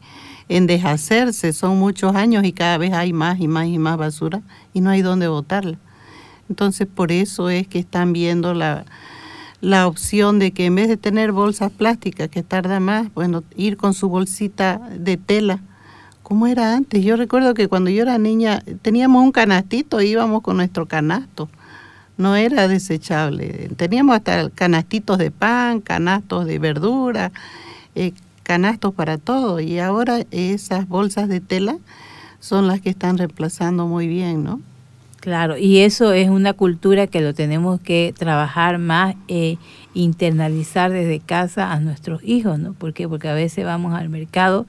[0.49, 1.53] en deshacerse.
[1.53, 4.41] Son muchos años y cada vez hay más y más y más basura
[4.73, 5.79] y no hay dónde botarla.
[6.49, 8.87] Entonces, por eso es que están viendo la,
[9.61, 13.77] la opción de que en vez de tener bolsas plásticas que tarda más, bueno, ir
[13.77, 15.61] con su bolsita de tela
[16.29, 17.03] ¿Cómo era antes?
[17.03, 21.49] Yo recuerdo que cuando yo era niña teníamos un canastito y íbamos con nuestro canasto.
[22.19, 23.71] No era desechable.
[23.79, 27.33] Teníamos hasta canastitos de pan, canastos de verdura,
[27.95, 28.13] eh,
[28.43, 29.59] canastos para todo.
[29.59, 31.79] Y ahora esas bolsas de tela
[32.41, 34.61] son las que están reemplazando muy bien, ¿no?
[35.21, 39.57] Claro, y eso es una cultura que lo tenemos que trabajar más, e
[39.95, 42.75] internalizar desde casa a nuestros hijos, ¿no?
[42.75, 43.09] ¿Por qué?
[43.09, 44.67] Porque a veces vamos al mercado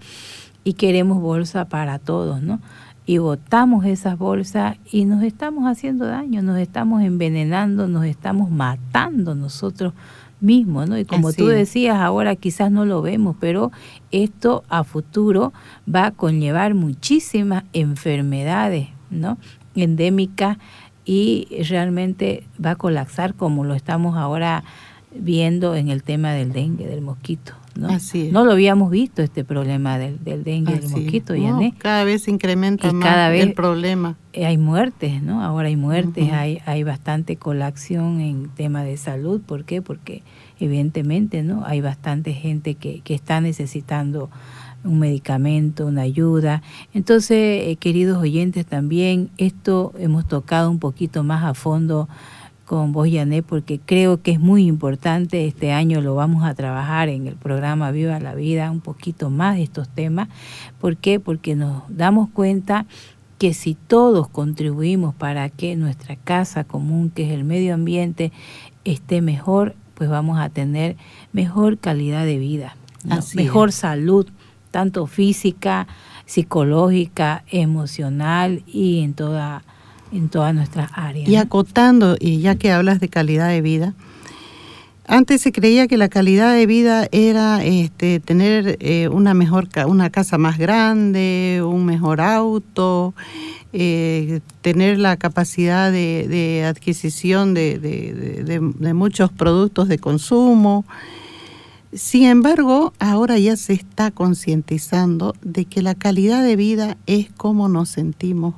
[0.64, 2.60] y queremos bolsa para todos, ¿no?
[3.06, 9.34] Y botamos esas bolsas y nos estamos haciendo daño, nos estamos envenenando, nos estamos matando
[9.34, 9.94] nosotros
[10.42, 10.98] mismos, ¿no?
[10.98, 13.72] Y como tú decías, ahora quizás no lo vemos, pero
[14.12, 15.54] esto a futuro
[15.94, 19.38] va a conllevar muchísimas enfermedades, ¿no?
[19.76, 20.58] Endémicas
[21.06, 24.64] y realmente va a colapsar como lo estamos ahora
[25.16, 27.54] viendo en el tema del dengue, del mosquito.
[27.80, 27.90] ¿No?
[28.32, 32.32] No lo habíamos visto este problema del, del dengue, del mosquito, no, Cada vez se
[32.32, 34.18] incrementa más el problema.
[34.34, 35.44] Eh, hay muertes, ¿no?
[35.44, 39.42] Ahora hay muertes, hay, hay bastante colacción en tema de salud.
[39.42, 39.82] ¿Por qué?
[39.82, 40.24] Porque
[40.60, 41.64] evidentemente, ¿no?
[41.66, 44.30] Hay bastante gente que, que está necesitando
[44.84, 46.62] un medicamento, una ayuda.
[46.94, 52.08] Entonces, eh, queridos oyentes, también esto hemos tocado un poquito más a fondo
[52.70, 55.48] con vos, Yané, porque creo que es muy importante.
[55.48, 59.56] Este año lo vamos a trabajar en el programa Viva la Vida un poquito más
[59.56, 60.30] de estos temas.
[60.80, 61.20] ¿Por qué?
[61.20, 62.86] Porque nos damos cuenta
[63.40, 68.32] que si todos contribuimos para que nuestra casa común, que es el medio ambiente,
[68.86, 70.96] esté mejor, pues vamos a tener
[71.34, 72.76] mejor calidad de vida,
[73.34, 74.28] mejor salud,
[74.70, 75.88] tanto física,
[76.28, 79.64] psicológica, emocional y en toda
[80.12, 81.28] en todas nuestras áreas.
[81.30, 83.94] Y acotando, y ya que hablas de calidad de vida,
[85.12, 90.12] antes se creía que la calidad de vida era este, tener eh, una mejor una
[90.12, 93.16] casa más grande, un mejor auto,
[93.74, 100.86] eh, tener la capacidad de, adquisición de, de, muchos productos de consumo.
[101.92, 107.68] Sin embargo, ahora ya se está concientizando de que la calidad de vida es cómo
[107.68, 108.54] nos sentimos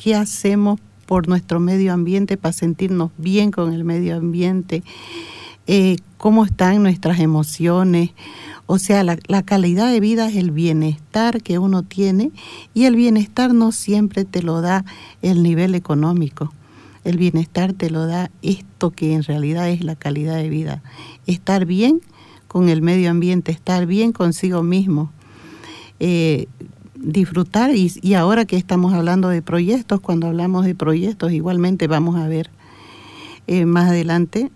[0.00, 4.82] qué hacemos por nuestro medio ambiente para sentirnos bien con el medio ambiente,
[5.66, 8.12] eh, cómo están nuestras emociones.
[8.64, 12.30] O sea, la, la, calidad de vida es el bienestar que uno tiene
[12.72, 14.86] y el bienestar no siempre te lo da
[15.20, 16.50] el nivel económico.
[17.04, 20.82] El bienestar te lo da esto que en realidad es la calidad de vida.
[21.26, 22.00] Estar bien
[22.48, 25.12] con el medio ambiente, estar bien consigo mismo,
[25.98, 26.46] eh,
[27.00, 32.28] disfrutar y, ahora que estamos hablando de proyectos, cuando hablamos de proyectos igualmente vamos a
[32.28, 32.50] ver
[33.46, 34.50] eh, más adelante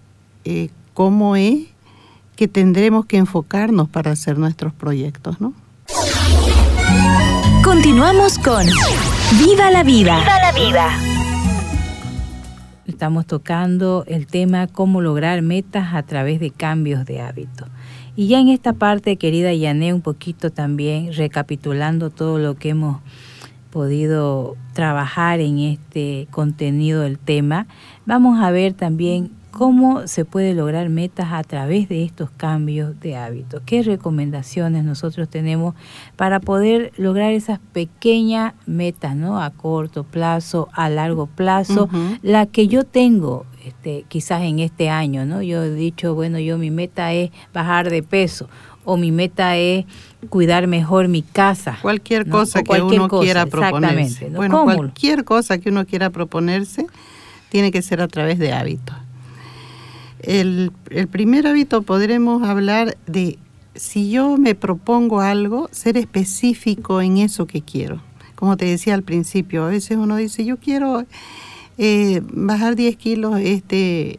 [0.45, 1.67] eh, cómo es
[2.37, 5.55] que tendremos que enfocarnos para hacer nuestros proyectos, ¿no?
[7.63, 8.67] Continuamos con
[9.39, 10.19] Viva la vida.
[10.19, 11.15] Viva la vida.
[12.87, 17.69] Estamos tocando el tema cómo lograr metas a través de cambios de hábitos.
[18.17, 23.01] Y ya en esta parte, querida Yané, un poquito también recapitulando todo lo que hemos
[23.71, 27.67] podido trabajar en este contenido del tema,
[28.07, 33.17] vamos a ver también cómo se puede lograr metas a través de estos cambios de
[33.17, 33.63] hábitos.
[33.65, 35.75] ¿Qué recomendaciones nosotros tenemos
[36.17, 39.41] para poder lograr esas pequeñas metas, ¿no?
[39.41, 41.89] A corto plazo, a largo plazo,
[42.23, 45.43] la que yo tengo este, quizás en este año, ¿no?
[45.43, 48.49] Yo he dicho, bueno, yo mi meta es bajar de peso
[48.85, 49.87] o mi meta es
[50.29, 51.79] cuidar mejor mi casa.
[51.81, 54.29] Cualquier cosa que uno quiera proponerse.
[54.31, 56.87] Bueno, cualquier cosa que uno quiera proponerse
[57.49, 58.97] tiene que ser a través de hábitos.
[60.21, 63.39] El, el primer hábito podremos hablar de
[63.75, 68.01] si yo me propongo algo, ser específico en eso que quiero.
[68.35, 71.05] Como te decía al principio, a veces uno dice, yo quiero
[71.77, 74.19] eh, bajar 10 kilos este,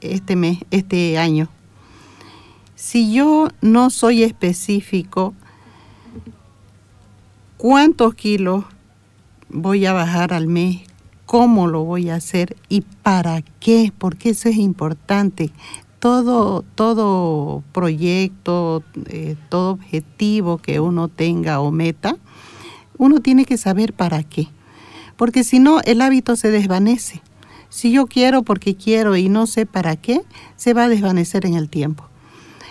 [0.00, 1.48] este mes, este año.
[2.74, 5.34] Si yo no soy específico,
[7.56, 8.64] ¿cuántos kilos
[9.48, 10.80] voy a bajar al mes?
[11.26, 12.56] ¿Cómo lo voy a hacer?
[12.68, 13.92] ¿Y para qué?
[13.96, 15.52] Porque eso es importante.
[16.00, 22.16] Todo, todo proyecto, eh, todo objetivo que uno tenga o meta,
[22.98, 24.48] uno tiene que saber para qué
[25.16, 27.22] porque si no el hábito se desvanece.
[27.68, 30.20] Si yo quiero porque quiero y no sé para qué,
[30.56, 32.04] se va a desvanecer en el tiempo.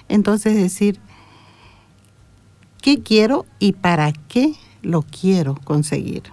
[0.09, 0.99] Entonces decir,
[2.81, 6.23] ¿qué quiero y para qué lo quiero conseguir?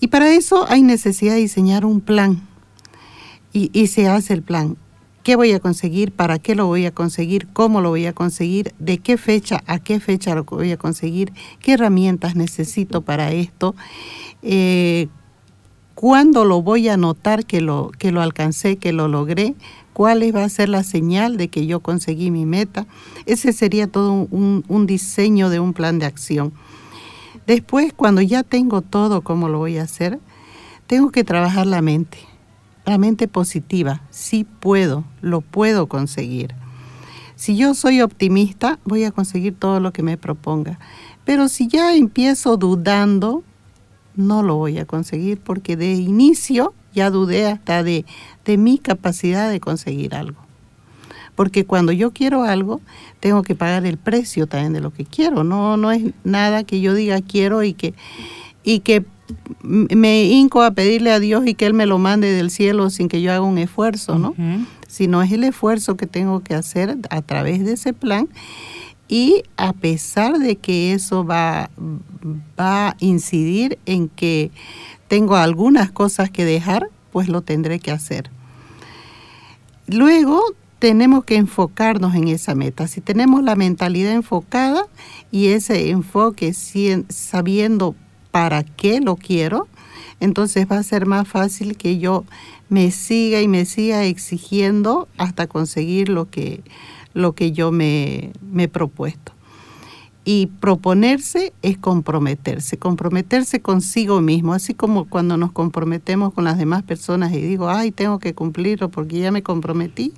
[0.00, 2.40] Y para eso hay necesidad de diseñar un plan.
[3.52, 4.76] Y, y, se hace el plan.
[5.22, 6.12] ¿Qué voy a conseguir?
[6.12, 7.46] ¿Para qué lo voy a conseguir?
[7.52, 8.74] ¿Cómo lo voy a conseguir?
[8.78, 11.32] ¿De qué fecha a qué fecha lo voy a conseguir?
[11.60, 13.74] ¿Qué herramientas necesito para esto?
[14.42, 15.08] eh,
[15.94, 19.54] cuándo lo voy a notar que lo, que lo alcancé, que lo logré,
[19.92, 22.86] cuál va a ser la señal de que yo conseguí mi meta.
[23.26, 26.52] Ese sería todo un, un diseño de un plan de acción.
[27.46, 30.18] Después, cuando ya tengo todo cómo lo voy a hacer,
[30.86, 32.18] tengo que trabajar la mente,
[32.84, 34.02] la mente positiva.
[34.10, 36.54] Sí puedo, lo puedo conseguir.
[37.36, 40.78] Si yo soy optimista, voy a conseguir todo lo que me proponga.
[41.24, 43.42] Pero si ya empiezo dudando,
[44.14, 48.04] no lo voy a conseguir porque de inicio ya dudé hasta de,
[48.44, 50.40] de mi capacidad de conseguir algo.
[51.34, 52.80] Porque cuando yo quiero algo,
[53.20, 55.44] tengo que pagar el precio también de lo que quiero.
[55.44, 57.94] No, no es nada que yo diga quiero y que,
[58.62, 59.04] y que
[59.62, 63.08] me hinco a pedirle a Dios y que Él me lo mande del cielo sin
[63.08, 64.34] que yo haga un esfuerzo, ¿no?
[64.88, 68.28] Sino es el esfuerzo que tengo que hacer a través de ese plan
[69.08, 71.70] y a pesar de que eso va,
[72.58, 74.52] va a incidir en que
[75.08, 78.30] tengo algunas cosas que dejar, pues lo tendré que hacer.
[79.88, 80.40] Luego
[80.78, 82.86] tenemos que enfocarnos en esa meta.
[82.86, 84.86] Si tenemos la mentalidad enfocada
[85.32, 87.96] y ese enfoque sabiendo
[88.30, 89.68] para qué lo quiero,
[90.20, 92.24] entonces va a ser más fácil que yo
[92.68, 96.62] me siga y me siga exigiendo hasta conseguir lo que,
[97.14, 99.32] lo que yo me, he propuesto.
[100.24, 106.82] Y proponerse es comprometerse, comprometerse consigo mismo, así como cuando nos comprometemos con las demás
[106.82, 110.12] personas y digo, ay, tengo que cumplirlo porque ya me comprometí,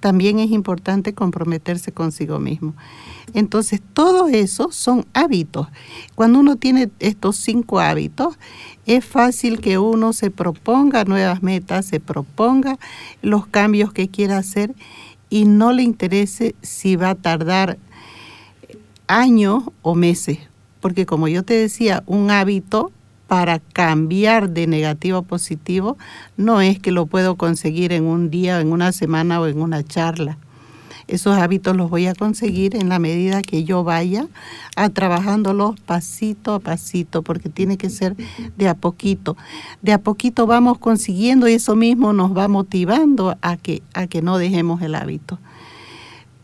[0.00, 2.74] también es importante comprometerse consigo mismo.
[3.34, 5.68] Entonces, todo eso son hábitos.
[6.14, 8.38] Cuando uno tiene estos cinco hábitos,
[8.86, 12.78] es fácil que uno se proponga nuevas metas, se proponga
[13.22, 14.74] los cambios que quiera hacer
[15.30, 17.78] y no le interese si va a tardar
[19.06, 20.38] años o meses,
[20.80, 22.92] porque como yo te decía, un hábito
[23.28, 25.96] para cambiar de negativo a positivo
[26.36, 29.84] no es que lo puedo conseguir en un día, en una semana o en una
[29.84, 30.38] charla.
[31.08, 34.26] Esos hábitos los voy a conseguir en la medida que yo vaya
[34.76, 38.14] a trabajándolos pasito a pasito, porque tiene que ser
[38.56, 39.36] de a poquito.
[39.80, 44.20] De a poquito vamos consiguiendo y eso mismo nos va motivando a que, a que
[44.20, 45.38] no dejemos el hábito.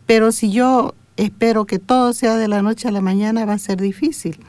[0.07, 3.59] Pero si yo espero que todo sea de la noche a la mañana, va a
[3.59, 4.39] ser difícil.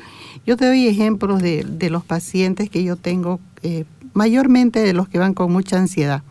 [0.46, 3.84] Yo te doy ejemplos de, de los pacientes que yo tengo, eh,
[4.14, 6.22] mayormente de los que van con mucha ansiedad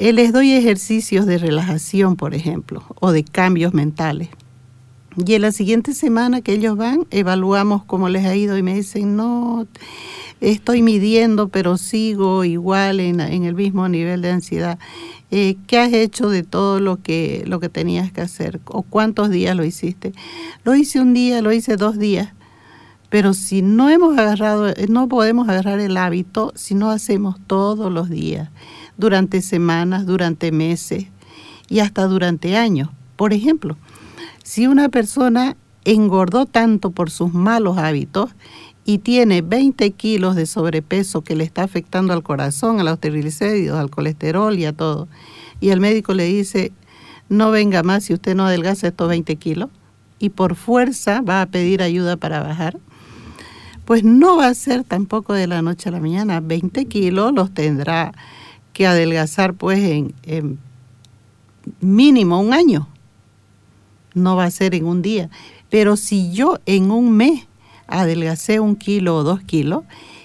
[0.00, 4.30] eh, les doy ejercicios de relajación, por ejemplo, o de cambios mentales.
[5.26, 8.72] Y en la siguiente semana que ellos van, evaluamos cómo les ha ido y me
[8.72, 9.66] dicen, no,
[10.40, 14.78] estoy midiendo, pero sigo igual en, en el mismo nivel de ansiedad.
[15.30, 18.58] Eh, ¿Qué has hecho de todo lo que, lo que tenías que hacer?
[18.64, 20.14] ¿O cuántos días lo hiciste?
[20.64, 22.32] Lo hice un día, lo hice dos días.
[23.10, 27.92] Pero si no hemos agarrado, eh, no podemos agarrar el hábito si no hacemos todos
[27.92, 28.48] los días,
[28.96, 31.06] durante semanas, durante meses
[31.68, 32.88] y hasta durante años.
[33.16, 33.76] Por ejemplo,
[34.44, 38.30] si una persona engordó tanto por sus malos hábitos
[38.84, 43.78] y tiene 20 kilos de sobrepeso que le está afectando al corazón, a los triglicéridos,
[43.78, 45.08] al colesterol y a todo,
[45.60, 46.72] y el médico le dice,
[47.28, 49.70] no venga más si usted no adelgaza estos 20 kilos,
[50.18, 52.78] y por fuerza va a pedir ayuda para bajar,
[53.90, 56.38] pues no va a ser tampoco de la noche a la mañana.
[56.38, 58.12] 20 kilos los tendrá
[58.72, 60.60] que adelgazar pues en,
[61.80, 62.86] mínimo un año.
[64.14, 65.28] No va a ser en un día.
[65.70, 67.48] Pero si yo en un mes
[67.88, 69.82] adelgacé un kilo o dos kilos,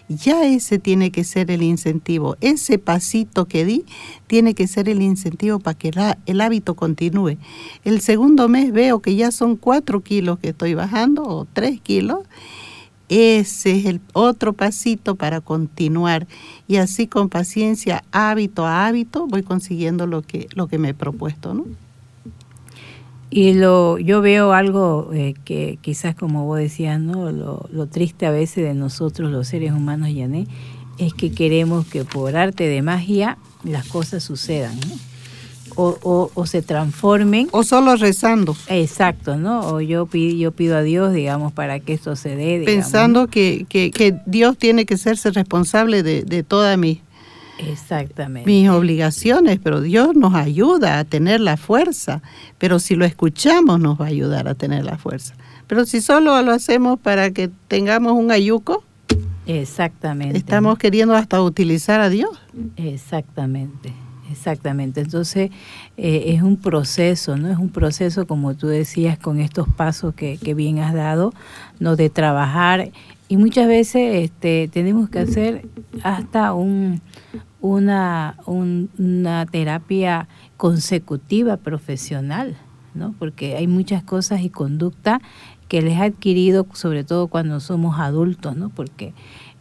[0.09, 2.37] ya ese tiene que ser el incentivo.
[2.41, 3.83] Ese pasito que di
[4.27, 5.91] tiene que ser el incentivo para que
[6.27, 7.39] el hábito continúe.
[7.83, 12.19] El segundo mes veo que ya son cuatro kilos que estoy bajando o tres kilos.
[13.09, 16.27] Ese es el otro pasito para continuar
[16.67, 20.93] y así con paciencia, hábito a hábito, voy consiguiendo lo que, lo que me he
[20.93, 21.65] propuesto, ¿no?
[23.29, 27.31] Y lo, yo veo algo eh, que quizás como vos decías, ¿no?
[27.31, 30.47] Lo, triste a veces de nosotros los seres humanos, Yané,
[30.97, 34.79] es que queremos que por arte de magia las cosas sucedan.
[35.75, 37.49] O, o, o, se transformen.
[37.51, 38.55] O solo rezando.
[38.67, 39.59] Exacto, ¿no?
[39.67, 42.59] O yo pido, yo pido a Dios, digamos, para que esto se dé.
[42.59, 47.01] Digamos, Pensando que, que, que, Dios tiene que serse responsable de, de toda mi,
[47.57, 48.49] Exactamente.
[48.49, 52.21] mis obligaciones, pero Dios nos ayuda a tener la fuerza,
[52.57, 55.35] pero si lo escuchamos nos va a ayudar a tener la fuerza.
[55.67, 58.83] Pero si solo lo hacemos para que tengamos un ayuco,
[59.47, 60.37] Exactamente.
[60.37, 62.31] estamos queriendo hasta utilizar a Dios.
[62.75, 63.93] Exactamente.
[64.31, 65.51] Exactamente, entonces
[65.97, 67.49] eh, es un proceso, ¿no?
[67.49, 71.31] Es un proceso, como tú decías, con estos pasos que, que bien has dado,
[71.79, 71.95] ¿no?
[71.95, 72.91] De trabajar
[73.27, 75.67] y muchas veces este, tenemos que hacer
[76.03, 77.01] hasta un,
[77.59, 82.55] una, un, una terapia consecutiva profesional,
[82.93, 83.15] ¿no?
[83.17, 85.21] Porque hay muchas cosas y conducta
[85.67, 88.69] que les ha adquirido, sobre todo cuando somos adultos, ¿no?
[88.69, 89.13] Porque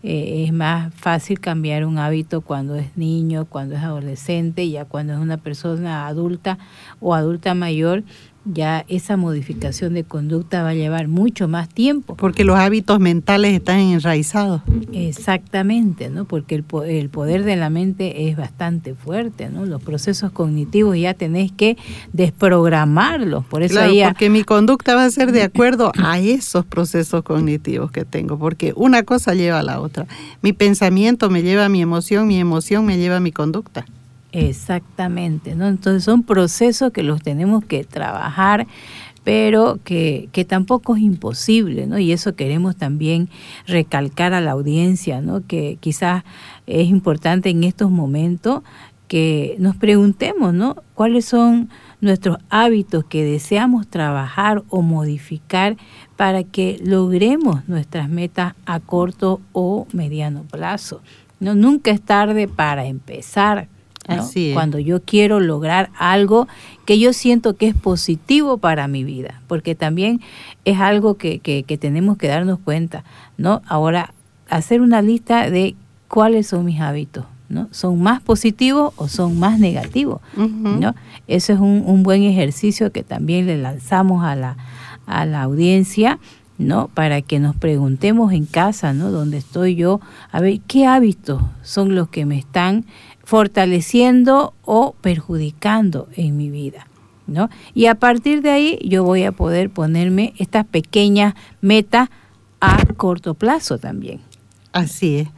[0.06, 5.14] eh, es más fácil cambiar un hábito cuando es niño, cuando es adolescente, ya cuando
[5.14, 6.58] es una persona adulta
[7.00, 8.04] o adulta mayor,
[8.44, 12.16] ya esa modificación de conducta va a llevar mucho más tiempo.
[12.16, 14.62] Porque los hábitos mentales están enraizados.
[14.92, 16.24] Exactamente, ¿no?
[16.24, 19.64] Porque el, el poder de la mente es bastante fuerte, ¿no?
[19.64, 21.76] Los procesos cognitivos ya tenés que
[22.12, 24.08] desprogramarlos, por eso claro, ya...
[24.08, 28.72] porque mi conducta va a ser de acuerdo a esos procesos cognitivos que tengo, porque
[28.76, 30.06] una cosa lleva a la otra.
[30.42, 33.86] Mi pensamiento me lleva a mi emoción, mi emoción me lleva a mi conducta.
[34.34, 35.68] Exactamente, ¿no?
[35.68, 38.66] Entonces son procesos que los tenemos que trabajar,
[39.22, 41.98] pero que, que, tampoco es imposible, ¿no?
[41.98, 43.28] Y eso queremos también
[43.66, 45.46] recalcar a la audiencia, ¿no?
[45.46, 46.24] Que quizás
[46.66, 48.62] es importante en estos momentos
[49.08, 50.76] que nos preguntemos, ¿no?
[50.94, 51.70] ¿Cuáles son
[52.00, 55.76] nuestros hábitos que deseamos trabajar o modificar
[56.16, 61.00] para que logremos nuestras metas a corto o mediano plazo?
[61.40, 63.68] No, nunca es tarde para empezar.
[64.08, 64.22] ¿No?
[64.22, 64.54] Así es.
[64.54, 66.48] Cuando yo quiero lograr algo
[66.84, 70.20] que yo siento que es positivo para mi vida, porque también
[70.64, 73.04] es algo que, que, que tenemos que darnos cuenta,
[73.38, 73.62] ¿no?
[73.66, 74.12] Ahora,
[74.48, 75.74] hacer una lista de
[76.08, 77.68] cuáles son mis hábitos, ¿no?
[77.70, 80.20] ¿Son más positivos o son más negativos?
[80.36, 80.78] Uh -huh.
[80.78, 80.94] ¿no?
[81.26, 84.56] Eso es un, un, buen ejercicio que también le lanzamos a la,
[85.06, 86.18] a la audiencia,
[86.58, 86.88] ¿no?
[86.88, 89.10] Para que nos preguntemos en casa, ¿no?
[89.10, 90.00] Donde estoy yo,
[90.30, 92.84] a ver, ¿qué hábitos son los que me están
[93.24, 96.86] fortaleciendo o perjudicando en mi vida.
[97.26, 97.48] ¿no?
[97.74, 102.10] Y a partir de ahí yo voy a poder ponerme estas pequeñas metas
[102.60, 104.20] a corto plazo también.
[104.72, 105.28] Así es.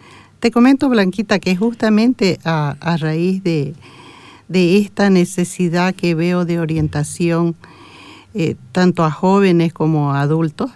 [0.40, 3.74] Te comento, Blanquita, que justamente a, raíz de,
[4.48, 7.56] de, esta necesidad que veo de orientación,
[8.34, 10.70] eh, tanto a jóvenes como a adultos,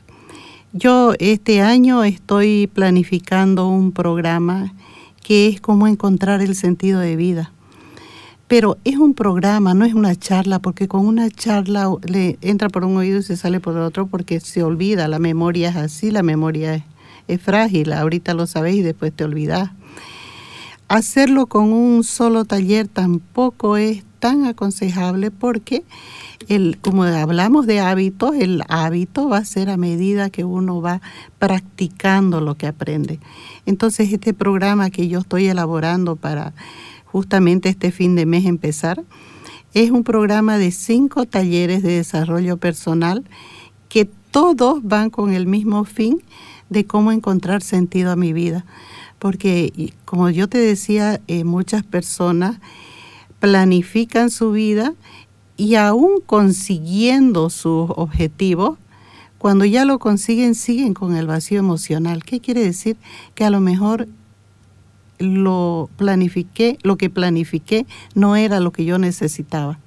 [0.72, 4.72] yo este año estoy planificando un programa
[5.30, 7.52] que es cómo encontrar el sentido de vida.
[8.48, 12.84] Pero es un programa, no es una charla, porque con una charla le entra por
[12.84, 16.10] un oído y se sale por el otro porque se olvida, la memoria es así,
[16.10, 16.82] la memoria es,
[17.28, 19.70] es frágil, ahorita lo sabéis y después te olvidas.
[20.88, 25.82] hacerlo con un solo taller tampoco es tan aconsejable porque
[26.48, 31.00] el, como hablamos de hábitos, el hábito va a ser a medida que uno va
[31.38, 33.18] practicando lo que aprende.
[33.66, 36.52] Entonces este programa que yo estoy elaborando para
[37.06, 39.02] justamente este fin de mes empezar,
[39.74, 43.24] es un programa de cinco talleres de desarrollo personal
[43.88, 46.22] que todos van con el mismo fin
[46.68, 48.64] de cómo encontrar sentido a mi vida.
[49.18, 52.58] Porque, como yo te decía, eh, muchas personas
[53.40, 54.94] planifican su vida
[55.56, 58.78] y aún consiguiendo sus objetivos,
[59.38, 62.22] cuando ya lo consiguen, siguen con el vacío emocional.
[62.22, 62.96] ¿Qué quiere decir?
[63.34, 64.06] Que a lo mejor
[65.18, 69.78] lo planifiqué, lo que planifiqué no era lo que yo necesitaba.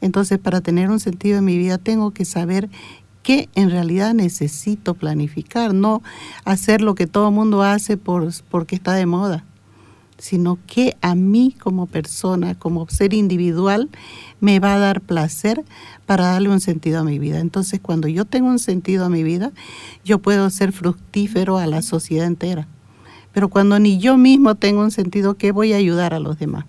[0.00, 2.68] Entonces, para tener un sentido en mi vida, tengo que saber
[3.22, 6.02] qué en realidad necesito planificar, no
[6.44, 9.44] hacer lo que todo el mundo hace por, porque está de moda,
[10.18, 13.88] sino que a mí como persona, como ser individual,
[14.40, 15.64] me va a dar placer
[16.06, 17.38] para darle un sentido a mi vida.
[17.38, 19.52] Entonces, cuando yo tengo un sentido a mi vida,
[20.04, 22.66] yo puedo ser fructífero a la sociedad entera.
[23.32, 26.64] Pero cuando ni yo mismo tengo un sentido, ¿qué voy a ayudar a los demás?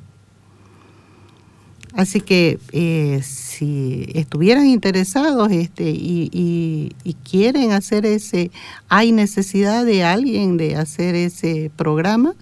[1.94, 8.50] Así que eh, si estuvieran interesados este, y, quieren hacer ese,
[8.88, 12.34] hay necesidad de alguien de hacer ese programa.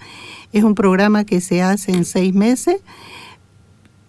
[0.54, 2.78] Es un programa que se hace en seis meses.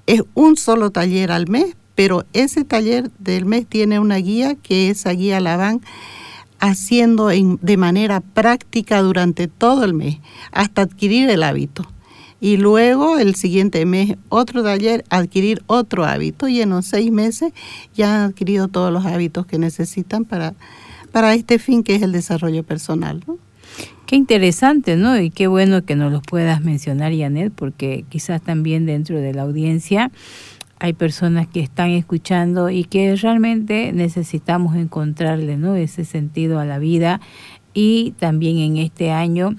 [0.07, 4.91] Es un solo taller al mes, pero ese taller del mes tiene una guía que
[4.91, 5.81] esa guía la van
[6.61, 10.19] haciendo de manera práctica durante todo el mes
[10.53, 11.87] hasta adquirir el hábito.
[12.41, 17.53] Y luego el siguiente mes otro taller, adquirir otro hábito y en los seis meses
[17.95, 20.55] ya han adquirido todos los hábitos que necesitan para,
[21.11, 23.25] para este fin que es el desarrollo personal.
[24.07, 25.21] Qué interesante, ¿no?
[25.21, 29.43] Y qué bueno que nos los puedas mencionar, Janet, porque quizás también dentro de la
[29.43, 30.11] audiencia
[30.79, 35.75] hay personas que están escuchando y que realmente necesitamos encontrarle ¿no?
[35.75, 37.21] ese sentido a la vida
[37.75, 39.57] y también en este año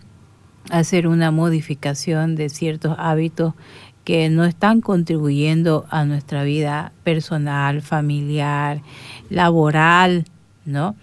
[0.70, 3.54] hacer una modificación de ciertos hábitos
[4.04, 8.82] que no están contribuyendo a nuestra vida personal, familiar,
[9.30, 10.26] laboral,
[10.66, 10.96] ¿no?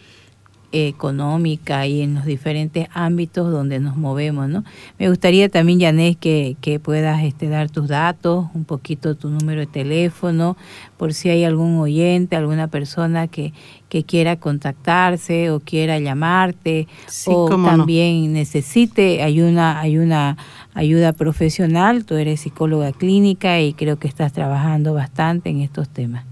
[0.77, 4.65] Económica y en los diferentes ámbitos donde nos movemos, ¿no?
[4.99, 9.61] Me gustaría también, Janet, que, que puedas este, dar tus datos, un poquito tu número
[9.61, 10.57] de teléfono,
[10.97, 13.53] por si hay algún oyente, alguna persona que,
[13.89, 16.89] que quiera contactarse o quiera llamarte
[17.27, 20.37] o también necesite ayuda, hay una
[20.75, 22.05] ayuda profesional.
[22.05, 26.25] Tú eres psicóloga clínica y creo que estás trabajando bastante en estos temas.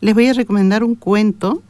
[0.00, 1.62] Les voy a recomendar un cuento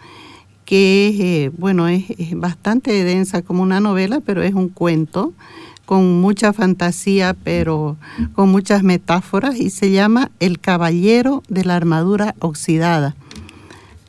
[0.65, 5.33] que es, eh, bueno, es, es bastante densa como una novela, pero es un cuento
[5.89, 7.97] con mucha fantasía, pero
[8.35, 13.17] con muchas metáforas, y se llama El Caballero de la Armadura Oxidada,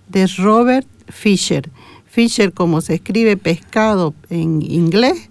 [0.10, 1.70] de Robert Fisher.
[2.06, 5.30] Fisher, como se escribe pescado en inglés,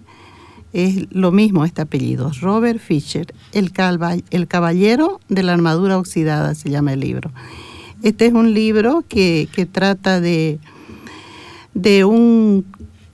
[0.73, 3.71] es lo mismo este apellido, Robert Fisher, el,
[4.47, 7.31] Caballero de la Armadura Oxidada se llama el libro.
[8.01, 10.57] Este es un libro que, que trata de,
[11.75, 12.65] de un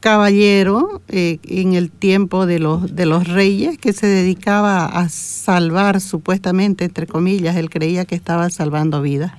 [0.05, 5.99] caballero eh, en el tiempo de los, de los reyes que se dedicaba a salvar,
[5.99, 9.31] supuestamente, entre comillas, él creía que estaba salvando vidas.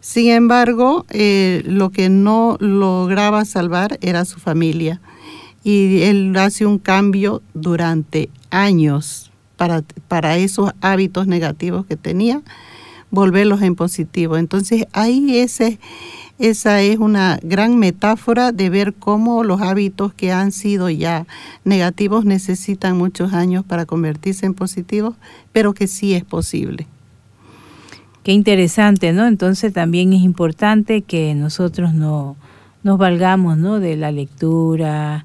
[0.00, 5.00] Sin embargo, eh, lo que no lograba salvar era su familia
[5.62, 12.42] y él hace un cambio durante años para, para esos hábitos negativos que tenía,
[13.12, 14.36] volverlos en positivo.
[14.36, 15.78] Entonces ahí ese
[16.40, 21.26] esa es una gran metáfora de ver cómo los hábitos que han sido ya
[21.64, 25.14] negativos necesitan muchos años para convertirse en positivos,
[25.52, 26.86] pero que sí es posible.
[28.22, 29.26] Qué interesante, ¿no?
[29.26, 32.36] Entonces también es importante que nosotros no
[32.82, 33.78] nos valgamos, ¿no?
[33.78, 35.24] De la lectura,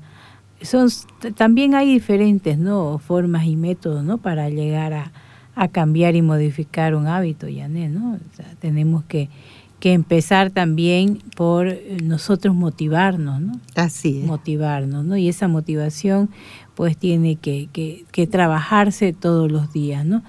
[0.61, 0.89] son,
[1.36, 2.97] también hay diferentes ¿no?
[2.97, 4.18] formas y métodos ¿no?
[4.18, 5.11] para llegar a,
[5.55, 8.18] a cambiar y modificar un hábito, Yané, ¿no?
[8.59, 9.30] tenemos que,
[9.80, 13.59] que, empezar también por nosotros motivarnos, ¿no?
[13.76, 14.26] Así es.
[14.26, 15.17] Motivarnos, ¿no?
[15.17, 16.30] Y esa motivación
[16.76, 20.23] pues tiene que, que, que trabajarse todos los días, ¿no?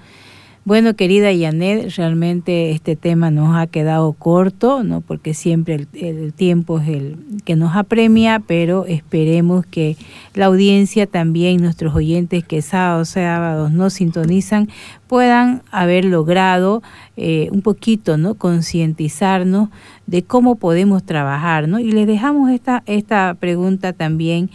[0.67, 4.99] Bueno, querida Yanet, realmente este tema nos ha quedado corto, ¿no?
[4.99, 7.15] porque siempre el, tiempo es el
[7.45, 9.95] que nos apremia, pero esperemos que
[10.33, 14.67] la audiencia también, nuestros oyentes que sábados, sábados nos sintonizan,
[15.07, 16.83] puedan haber logrado
[17.15, 18.35] eh, un poquito, ¿no?
[18.35, 19.69] concientizarnos
[20.05, 21.79] de cómo podemos trabajar, ¿no?
[21.79, 24.49] Y les dejamos esta, esta pregunta también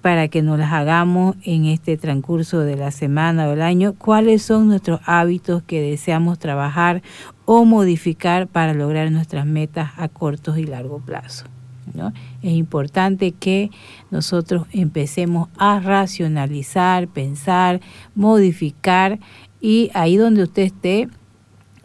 [0.00, 4.42] para que nos las hagamos en este transcurso de la semana o del año, cuáles
[4.42, 7.02] son nuestros hábitos que deseamos trabajar
[7.46, 11.46] o modificar para lograr nuestras metas a corto y largo plazo.
[11.94, 12.12] ¿no?
[12.42, 13.70] Es importante que
[14.12, 17.80] nosotros empecemos a racionalizar, pensar,
[18.14, 19.18] modificar
[19.60, 21.08] y ahí donde usted esté,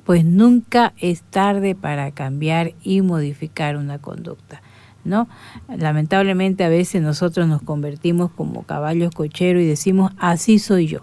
[0.03, 4.61] pues nunca es tarde para cambiar y modificar una conducta.
[5.06, 5.30] ¿No?
[5.70, 11.01] Lamentablemente a veces nosotros nos convertimos como caballos cocheros y decimos, así soy yo.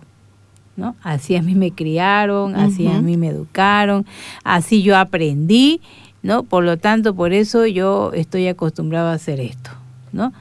[0.76, 0.96] ¿no?
[1.02, 4.06] Así a mí me criaron, así a mí me educaron,
[4.42, 5.80] así yo aprendí,
[6.22, 6.44] ¿no?
[6.44, 9.70] Por lo tanto, por eso yo estoy acostumbrado a hacer esto,
[10.12, 10.32] ¿no?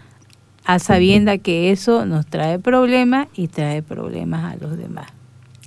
[0.63, 5.07] A sabienda que eso nos trae problemas y trae problemas a los demás.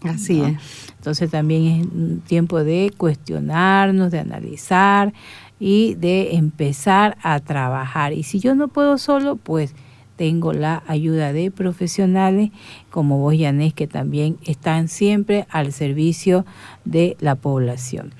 [0.02, 0.92] Así es.
[0.96, 5.12] Entonces también es un tiempo de cuestionarnos, de analizar,
[5.58, 8.12] y de empezar a trabajar.
[8.12, 9.74] Y si yo no puedo solo, pues
[10.16, 12.50] tengo la ayuda de profesionales
[12.90, 16.44] como vos, Yanés, que también están siempre al servicio
[16.84, 18.12] de la población.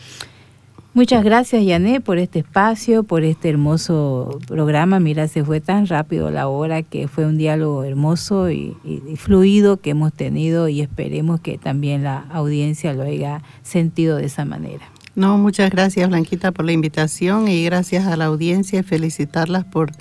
[0.96, 5.00] Muchas gracias, Yané, por este espacio, por este hermoso programa.
[5.00, 9.78] Mira, se fue tan rápido la hora que fue un diálogo hermoso y, y, fluido
[9.78, 14.93] que hemos tenido y esperemos que también la audiencia lo haya sentido de esa manera.
[15.16, 19.92] No, muchas gracias Blanquita por la invitación y gracias a la audiencia y felicitarlas por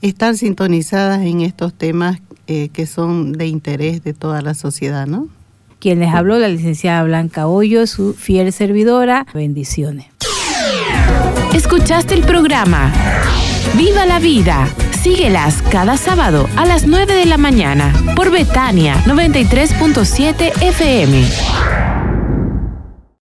[0.00, 5.28] estar sintonizadas en estos temas eh, que son de interés de toda la sociedad, ¿no?
[5.78, 9.26] Quien les habló, la licenciada Blanca Hoyo, su fiel servidora.
[9.34, 10.06] Bendiciones.
[11.54, 12.92] Escuchaste el programa
[13.76, 14.68] Viva la Vida.
[15.02, 22.01] Síguelas cada sábado a las 9 de la mañana por Betania 93.7 FM.